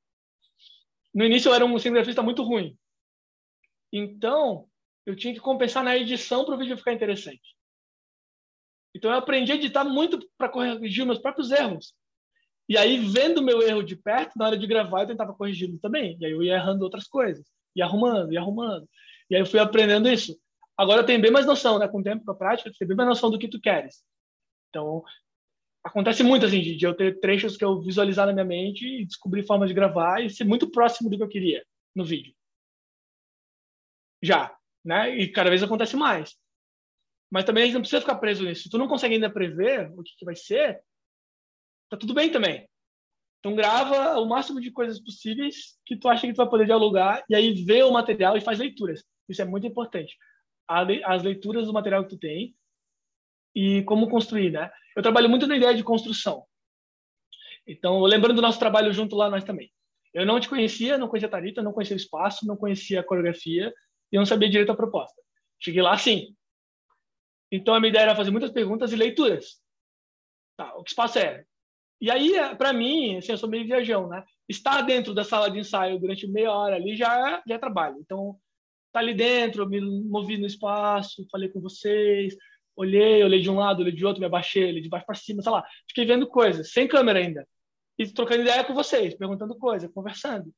[1.14, 2.76] No início eu era um cinegrafista muito ruim.
[3.92, 4.68] Então,
[5.06, 7.56] eu tinha que compensar na edição para o vídeo ficar interessante.
[8.94, 11.94] Então eu aprendi a editar muito para corrigir meus próprios erros.
[12.68, 16.18] E aí, vendo meu erro de perto, na hora de gravar, eu tentava corrigi-lo também.
[16.20, 18.86] E aí eu ia errando outras coisas, ia arrumando, ia arrumando.
[19.30, 20.38] E aí eu fui aprendendo isso.
[20.76, 21.88] Agora eu tenho bem mais noção, né?
[21.88, 24.04] Com o tempo, com a prática, eu tenho bem mais noção do que tu queres.
[24.68, 25.02] Então,
[25.84, 29.46] acontece muito, assim, de, eu ter trechos que eu visualizar na minha mente e descobrir
[29.46, 31.64] formas de gravar e ser muito próximo do que eu queria
[31.94, 32.34] no vídeo.
[34.22, 35.16] Já, né?
[35.16, 36.36] E cada vez acontece mais.
[37.30, 38.64] Mas também a gente não precisa ficar preso nisso.
[38.64, 40.80] Se tu não consegue ainda prever o que, que vai ser,
[41.90, 42.68] tá tudo bem também.
[43.38, 47.24] Então grava o máximo de coisas possíveis que tu acha que tu vai poder dialogar
[47.28, 49.04] e aí vê o material e faz leituras.
[49.28, 50.16] Isso é muito importante
[50.68, 52.54] as leituras do material que tu tem
[53.54, 54.70] e como construir, né?
[54.98, 56.44] Eu trabalho muito na ideia de construção.
[57.64, 59.72] Então, lembrando do nosso trabalho junto lá, nós também.
[60.12, 63.04] Eu não te conhecia, não conhecia a Tarita, não conhecia o espaço, não conhecia a
[63.04, 63.72] coreografia
[64.10, 65.22] e não sabia direito a proposta.
[65.60, 66.34] Cheguei lá sim.
[67.48, 69.62] Então, a minha ideia era fazer muitas perguntas e leituras.
[70.56, 71.44] Tá, o que espaço é?
[72.00, 74.24] E aí, para mim, assim, eu sou meio viajão, né?
[74.48, 77.98] Estar dentro da sala de ensaio durante meia hora ali já, já é trabalho.
[78.00, 78.36] Então,
[78.92, 82.36] tá ali dentro, me movi no espaço, falei com vocês,
[82.78, 85.42] olhei, olhei de um lado, olhei de outro, me abaixei, olhei de baixo para cima,
[85.42, 87.46] sei lá, fiquei vendo coisas, sem câmera ainda,
[87.98, 90.54] e trocando ideia com vocês, perguntando coisa, conversando.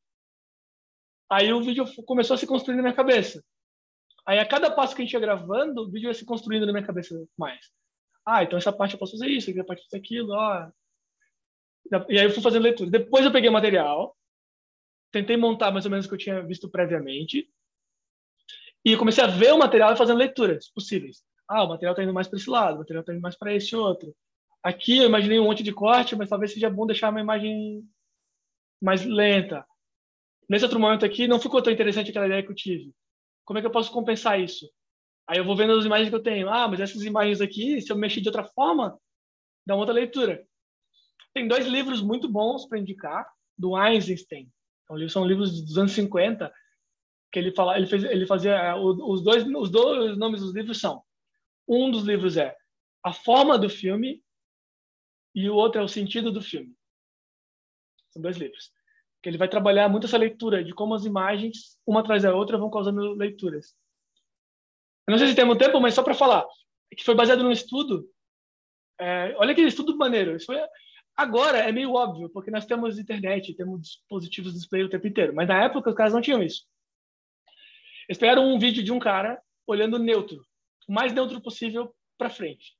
[1.30, 3.42] Aí o vídeo começou a se construir na minha cabeça.
[4.26, 6.72] Aí a cada passo que a gente ia gravando, o vídeo ia se construindo na
[6.72, 7.70] minha cabeça mais.
[8.26, 10.68] Ah, então essa parte eu posso fazer isso, essa parte eu fazer aquilo, ó.
[12.08, 12.90] E aí eu fui fazendo leitura.
[12.90, 14.14] Depois eu peguei o material,
[15.10, 17.50] tentei montar mais ou menos o que eu tinha visto previamente,
[18.84, 21.24] e comecei a ver o material e fazendo leituras possíveis.
[21.50, 23.52] Ah, o material está indo mais para esse lado, o material está indo mais para
[23.52, 24.14] esse outro.
[24.62, 27.82] Aqui eu imaginei um monte de corte, mas talvez seja bom deixar uma imagem
[28.80, 29.66] mais lenta.
[30.48, 32.94] Nesse outro momento aqui, não ficou tão interessante aquela ideia que eu tive.
[33.44, 34.70] Como é que eu posso compensar isso?
[35.26, 36.48] Aí eu vou vendo as imagens que eu tenho.
[36.48, 38.96] Ah, mas essas imagens aqui, se eu mexer de outra forma,
[39.66, 40.46] dá uma outra leitura.
[41.34, 43.28] Tem dois livros muito bons para indicar,
[43.58, 44.48] do Einstein.
[44.84, 46.52] Então, são livros dos anos 50,
[47.32, 51.02] que ele fala, ele fez, ele fazia os dois, os dois nomes dos livros são
[51.70, 52.56] um dos livros é
[53.04, 54.22] a forma do filme
[55.34, 56.74] e o outro é o sentido do filme.
[58.10, 58.72] São dois livros.
[59.22, 62.58] Que ele vai trabalhar muito essa leitura de como as imagens, uma atrás da outra,
[62.58, 63.76] vão causando leituras.
[65.06, 66.44] Eu não sei se tem muito tempo, mas só para falar,
[66.96, 68.10] que foi baseado num estudo.
[68.98, 70.34] É, olha aquele estudo maneiro.
[70.34, 70.58] Isso foi,
[71.16, 75.34] agora é meio óbvio, porque nós temos internet, temos dispositivos de display o tempo inteiro.
[75.34, 76.66] Mas na época os caras não tinham isso.
[78.08, 80.44] Eles pegaram um vídeo de um cara olhando neutro,
[80.88, 82.76] o mais neutro possível para frente.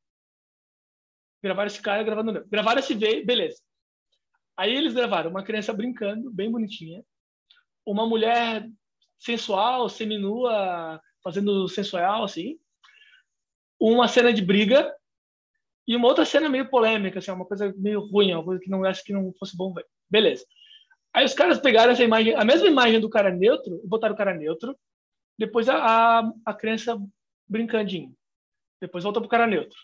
[1.43, 2.51] Gravaram esse cara gravando neutro.
[2.51, 3.61] Gravaram esse vídeo, beleza.
[4.57, 7.03] Aí eles gravaram uma criança brincando, bem bonitinha,
[7.87, 8.69] uma mulher
[9.19, 12.59] sensual, seminua, fazendo sensual, assim,
[13.81, 14.95] uma cena de briga
[15.87, 18.85] e uma outra cena meio polêmica, assim, uma coisa meio ruim, uma coisa que não
[18.85, 19.87] acho que não fosse bom ver.
[20.11, 20.45] Beleza.
[21.13, 24.35] Aí os caras pegaram essa imagem, a mesma imagem do cara neutro, botaram o cara
[24.35, 24.79] neutro,
[25.39, 26.97] depois a, a, a criança
[27.51, 28.17] brincandinho.
[28.81, 29.77] Depois volta pro cara neutro.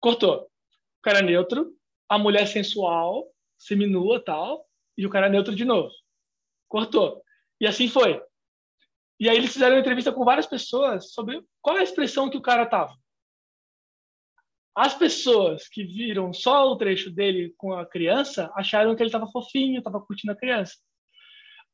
[0.00, 0.42] Cortou.
[0.44, 1.76] O cara neutro,
[2.08, 4.66] a mulher sensual, seminua tal,
[4.98, 5.92] E o cara neutro de novo.
[6.68, 7.22] Cortou.
[7.60, 8.20] E assim foi.
[9.20, 12.36] E aí eles fizeram uma entrevista com várias pessoas sobre qual é a expressão que
[12.36, 12.96] o cara tava.
[14.74, 19.30] As pessoas que viram só o trecho dele com a criança acharam que ele estava
[19.30, 20.76] fofinho, estava curtindo a criança.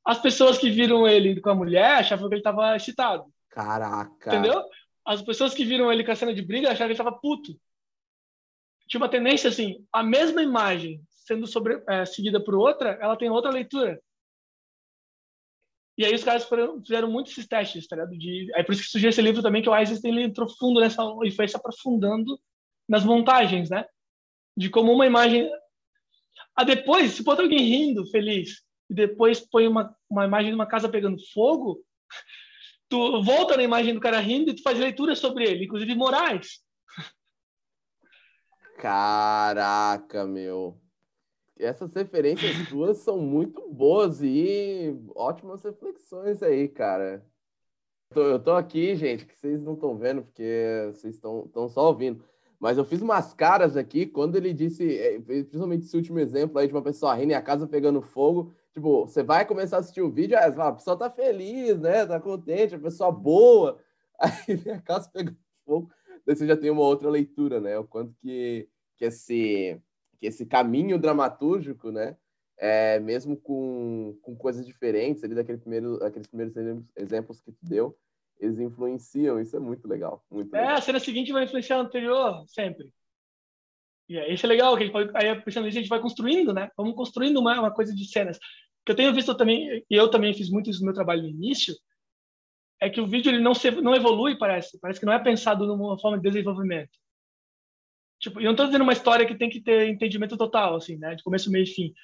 [0.05, 3.32] As pessoas que viram ele com a mulher achavam que ele estava excitado.
[3.53, 4.31] Caraca.
[4.31, 4.65] Entendeu?
[5.05, 7.59] As pessoas que viram ele com a cena de briga acharam que ele estava puto.
[8.89, 13.31] Tinha uma tendência assim, a mesma imagem sendo sobre, é, seguida por outra, ela tem
[13.31, 14.01] outra leitura.
[15.97, 18.17] E aí os caras foram, fizeram muitos esses testes, tá ligado?
[18.17, 21.03] De, por isso que surgiu esse livro também, que o Eisenstein ele entrou fundo nessa
[21.23, 22.41] e foi se aprofundando
[22.89, 23.85] nas montagens, né?
[24.57, 25.51] De como uma imagem.
[26.57, 30.67] Ah, depois, se bota alguém rindo, feliz, e depois põe uma, uma imagem de uma
[30.67, 31.85] casa pegando fogo,
[32.93, 36.61] tu volta na imagem do cara rindo e tu faz leitura sobre ele, inclusive morais.
[38.77, 40.79] Caraca, meu.
[41.59, 47.25] Essas referências tuas são muito boas e ótimas reflexões aí, cara.
[48.11, 51.89] Eu tô, eu tô aqui, gente, que vocês não estão vendo, porque vocês estão só
[51.89, 52.23] ouvindo.
[52.61, 56.67] Mas eu fiz umas caras aqui quando ele disse, é, principalmente esse último exemplo aí
[56.67, 58.53] de uma pessoa rindo e a casa pegando fogo.
[58.75, 62.07] Tipo, você vai começar a assistir o vídeo, a pessoa tá feliz, né?
[62.07, 63.79] Tá contente, a pessoa boa.
[64.19, 65.93] Aí a casa pegando fogo.
[66.27, 67.79] Daí você já tem uma outra leitura, né?
[67.79, 69.81] O quanto que, que, esse,
[70.19, 72.17] que esse caminho dramatúrgico, né?
[72.57, 76.55] É, mesmo com, com coisas diferentes ali daquele primeiro, aqueles primeiros
[76.97, 77.99] exemplos que tu deu,
[78.39, 80.25] eles influenciam, isso é muito legal.
[80.31, 80.77] Muito é, legal.
[80.77, 82.93] a cena seguinte vai influenciar a anterior, sempre.
[84.13, 86.71] E isso é legal, que a gente pode, aí a gente vai construindo, né?
[86.77, 88.39] Vamos construindo uma, uma coisa de cenas.
[88.85, 91.29] que eu tenho visto também, e eu também fiz muito isso no meu trabalho no
[91.29, 91.75] início,
[92.81, 94.79] é que o vídeo ele não, se, não evolui, parece.
[94.81, 96.91] Parece que não é pensado numa forma de desenvolvimento.
[98.21, 101.15] Tipo, eu não estou dizendo uma história que tem que ter entendimento total, assim, né?
[101.15, 101.95] De começo, meio e fim.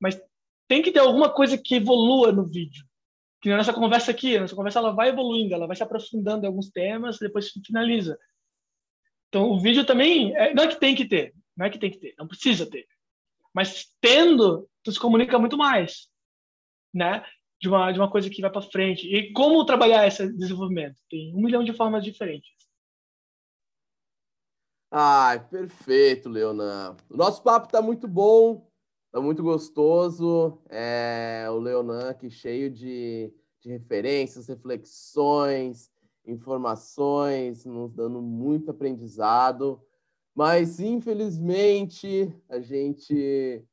[0.00, 0.20] Mas
[0.66, 2.88] tem que ter alguma coisa que evolua no vídeo
[3.40, 6.70] que nessa conversa aqui, nossa conversa ela vai evoluindo, ela vai se aprofundando em alguns
[6.70, 8.18] temas, depois finaliza.
[9.28, 11.90] Então, o vídeo também, é, não é que tem que ter, não é que tem
[11.90, 12.86] que ter, não precisa ter.
[13.54, 16.08] Mas tendo, tu se comunica muito mais,
[16.94, 17.24] né?
[17.60, 19.06] De uma, de uma coisa que vai para frente.
[19.06, 20.96] E como trabalhar esse desenvolvimento?
[21.10, 22.48] Tem um milhão de formas diferentes.
[24.90, 26.96] Ai, perfeito, Leonan.
[27.10, 28.70] O nosso papo está muito bom.
[29.10, 30.62] Tá muito gostoso.
[30.70, 35.90] É, o Leonan aqui cheio de, de referências, reflexões,
[36.28, 39.80] informações, nos dando muito aprendizado.
[40.34, 43.64] Mas, infelizmente, a gente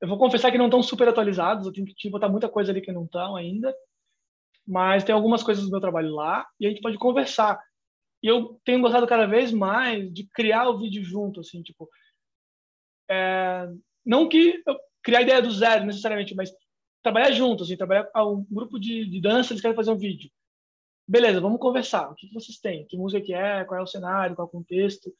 [0.00, 2.80] Eu vou confessar que não estão super atualizados, eu tenho que botar muita coisa ali
[2.80, 3.74] que não estão ainda.
[4.66, 7.60] Mas tem algumas coisas do meu trabalho lá e a gente pode conversar.
[8.22, 11.88] E eu tenho gostado cada vez mais de criar o vídeo junto, assim, tipo,
[13.10, 13.66] é,
[14.04, 16.50] não que eu criar a ideia do zero necessariamente, mas
[17.02, 20.30] trabalhar junto, assim, trabalhar um grupo de, de dança, eles querem fazer um vídeo.
[21.06, 22.10] Beleza, vamos conversar.
[22.10, 22.86] O que, vocês têm?
[22.86, 23.64] Que música que é?
[23.64, 24.36] Qual é o cenário?
[24.36, 25.12] Qual é o contexto?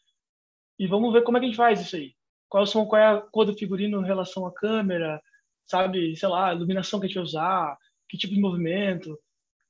[0.78, 2.14] E vamos ver como é que a gente faz isso aí.
[2.48, 5.20] Qual, são, qual é a cor do figurino em relação à câmera?
[5.66, 7.78] Sabe, sei lá, a iluminação que a gente vai usar?
[8.08, 9.18] Que tipo de movimento?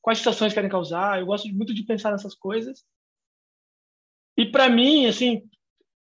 [0.02, 1.20] Quais sensações querem causar?
[1.20, 2.84] Eu gosto muito de pensar nessas coisas
[4.40, 5.42] e para mim, assim,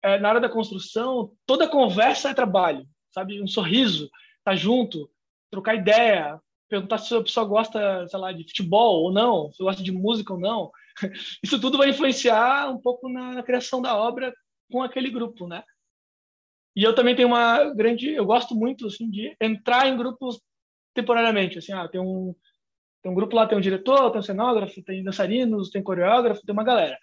[0.02, 3.42] é, na hora da construção, toda conversa é trabalho, sabe?
[3.42, 4.10] Um sorriso,
[4.42, 5.10] tá junto,
[5.50, 9.82] trocar ideia, perguntar se a pessoa gosta, sei lá, de futebol ou não, se gosta
[9.82, 10.70] de música ou não.
[11.42, 14.32] Isso tudo vai influenciar um pouco na, criação da obra
[14.70, 15.62] com aquele grupo, né?
[16.76, 20.40] E eu também tenho uma grande, eu gosto muito assim de entrar em grupos
[20.94, 22.34] temporariamente, assim, ah, tem um
[23.02, 26.52] tem um grupo lá, tem um diretor, tem um cenógrafo, tem dançarinos, tem coreógrafo, tem
[26.52, 26.98] uma galera.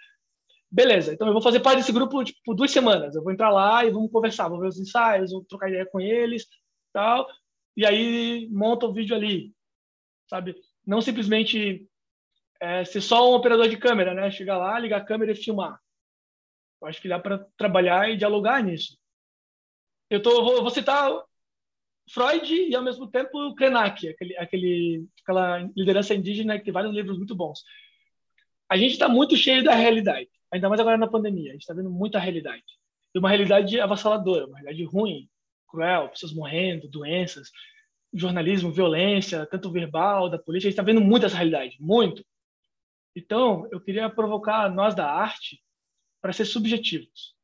[0.69, 3.15] Beleza, então eu vou fazer parte desse grupo tipo, duas semanas.
[3.15, 5.99] Eu vou entrar lá e vamos conversar, vou ver os ensaios, vou trocar ideia com
[5.99, 6.45] eles,
[6.93, 7.27] tal.
[7.77, 9.53] E aí monta o vídeo ali,
[10.27, 10.55] sabe?
[10.83, 11.87] Não simplesmente
[12.59, 14.31] é, ser só um operador de câmera, né?
[14.31, 15.79] Chegar lá, ligar a câmera e filmar.
[16.81, 18.97] Eu acho que dá para trabalhar e dialogar nisso.
[20.09, 21.11] Eu tô, vou, vou citar
[22.09, 27.17] Freud e, ao mesmo tempo, Krenak, aquele, aquele, aquela liderança indígena que tem vários livros
[27.17, 27.63] muito bons.
[28.67, 31.51] A gente está muito cheio da realidade, ainda mais agora na pandemia.
[31.51, 32.63] A gente está vendo muita realidade.
[33.13, 35.29] E uma realidade avassaladora, uma realidade ruim,
[35.67, 37.51] cruel, pessoas morrendo, doenças,
[38.13, 40.67] jornalismo, violência, tanto verbal, da polícia.
[40.67, 42.25] A gente está vendo muito essa realidade, muito.
[43.15, 45.61] Então, eu queria provocar nós da arte
[46.21, 47.35] para ser subjetivos.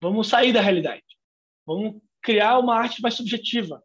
[0.00, 1.04] Vamos sair da realidade.
[1.66, 3.82] Vamos criar uma arte mais subjetiva.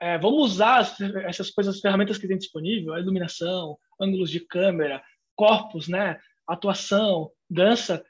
[0.00, 0.80] É, vamos usar
[1.26, 5.02] essas coisas, as ferramentas que tem disponível, a iluminação, ângulos de câmera,
[5.34, 8.04] corpos, né, atuação, dança,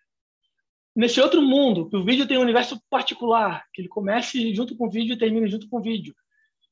[0.99, 4.89] nesse outro mundo, que o vídeo tem um universo particular, que ele comece junto com
[4.89, 6.13] o vídeo e termine junto com o vídeo.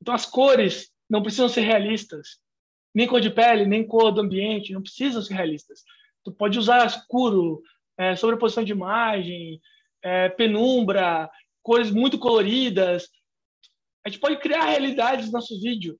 [0.02, 2.40] Então as cores não precisam ser realistas,
[2.92, 5.84] nem cor de pele, nem cor do ambiente, não precisam ser realistas.
[6.24, 7.62] Tu pode usar escuro,
[7.96, 9.60] é, sobreposição de imagem,
[10.02, 11.30] é, penumbra,
[11.62, 13.08] cores muito coloridas.
[14.04, 15.96] A gente pode criar realidades no nosso vídeo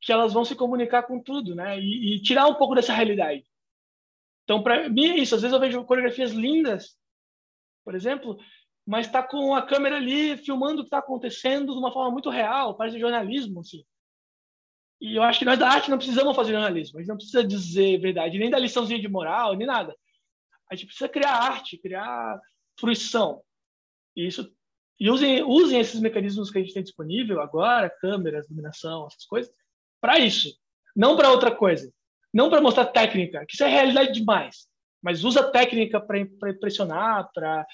[0.00, 1.78] que elas vão se comunicar com tudo, né?
[1.78, 3.44] E, e tirar um pouco dessa realidade.
[4.48, 5.34] Então, para mim é isso.
[5.34, 6.96] Às vezes eu vejo coreografias lindas,
[7.84, 8.38] por exemplo,
[8.86, 12.30] mas está com a câmera ali filmando o que está acontecendo de uma forma muito
[12.30, 13.84] real, parece jornalismo, assim.
[15.02, 17.44] E eu acho que nós da arte não precisamos fazer jornalismo, a gente não precisa
[17.44, 19.94] dizer verdade, nem dar liçãozinha de moral, nem nada.
[20.70, 22.40] A gente precisa criar arte, criar
[22.80, 23.42] fruição.
[24.16, 24.50] E isso
[24.98, 29.52] e usem, usem esses mecanismos que a gente tem disponível agora, câmeras, iluminação, essas coisas,
[30.00, 30.58] para isso,
[30.96, 31.92] não para outra coisa.
[32.38, 34.68] Não para mostrar técnica, que isso é realidade demais,
[35.02, 37.66] mas usa técnica para impressionar, para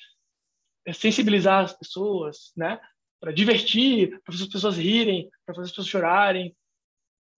[0.94, 2.80] sensibilizar as pessoas, né?
[3.20, 6.56] Para divertir, para fazer as pessoas rirem, para fazer as pessoas chorarem,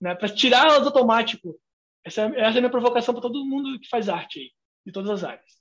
[0.01, 0.15] né?
[0.15, 1.59] Para tirar elas do automático.
[2.05, 4.51] Essa, é, essa é a minha provocação para todo mundo que faz arte aí,
[4.87, 5.61] de todas as áreas.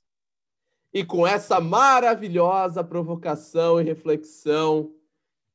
[0.93, 4.93] E com essa maravilhosa provocação e reflexão,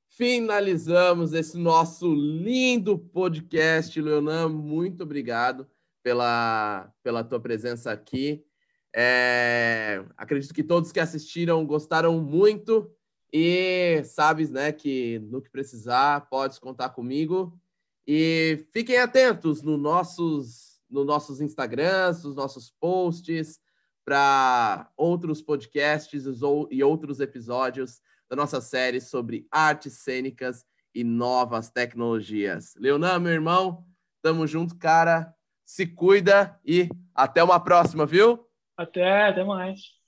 [0.09, 4.03] finalizamos esse nosso lindo podcast.
[4.03, 5.71] Leonan, muito obrigado
[6.03, 8.45] pela, pela tua presença aqui.
[8.95, 12.91] É, acredito que todos que assistiram gostaram muito
[13.33, 17.59] e sabes, né, que no que precisar, podes contar comigo.
[18.07, 23.61] E fiquem atentos nos nossos, no nossos Instagrams, nos nossos posts,
[24.05, 26.25] para outros podcasts
[26.71, 32.75] e outros episódios da nossa série sobre artes cênicas e novas tecnologias.
[32.77, 33.85] Leonan, meu irmão,
[34.21, 35.33] tamo junto, cara.
[35.71, 38.45] Se cuida e até uma próxima, viu?
[38.77, 40.00] Até, até mais.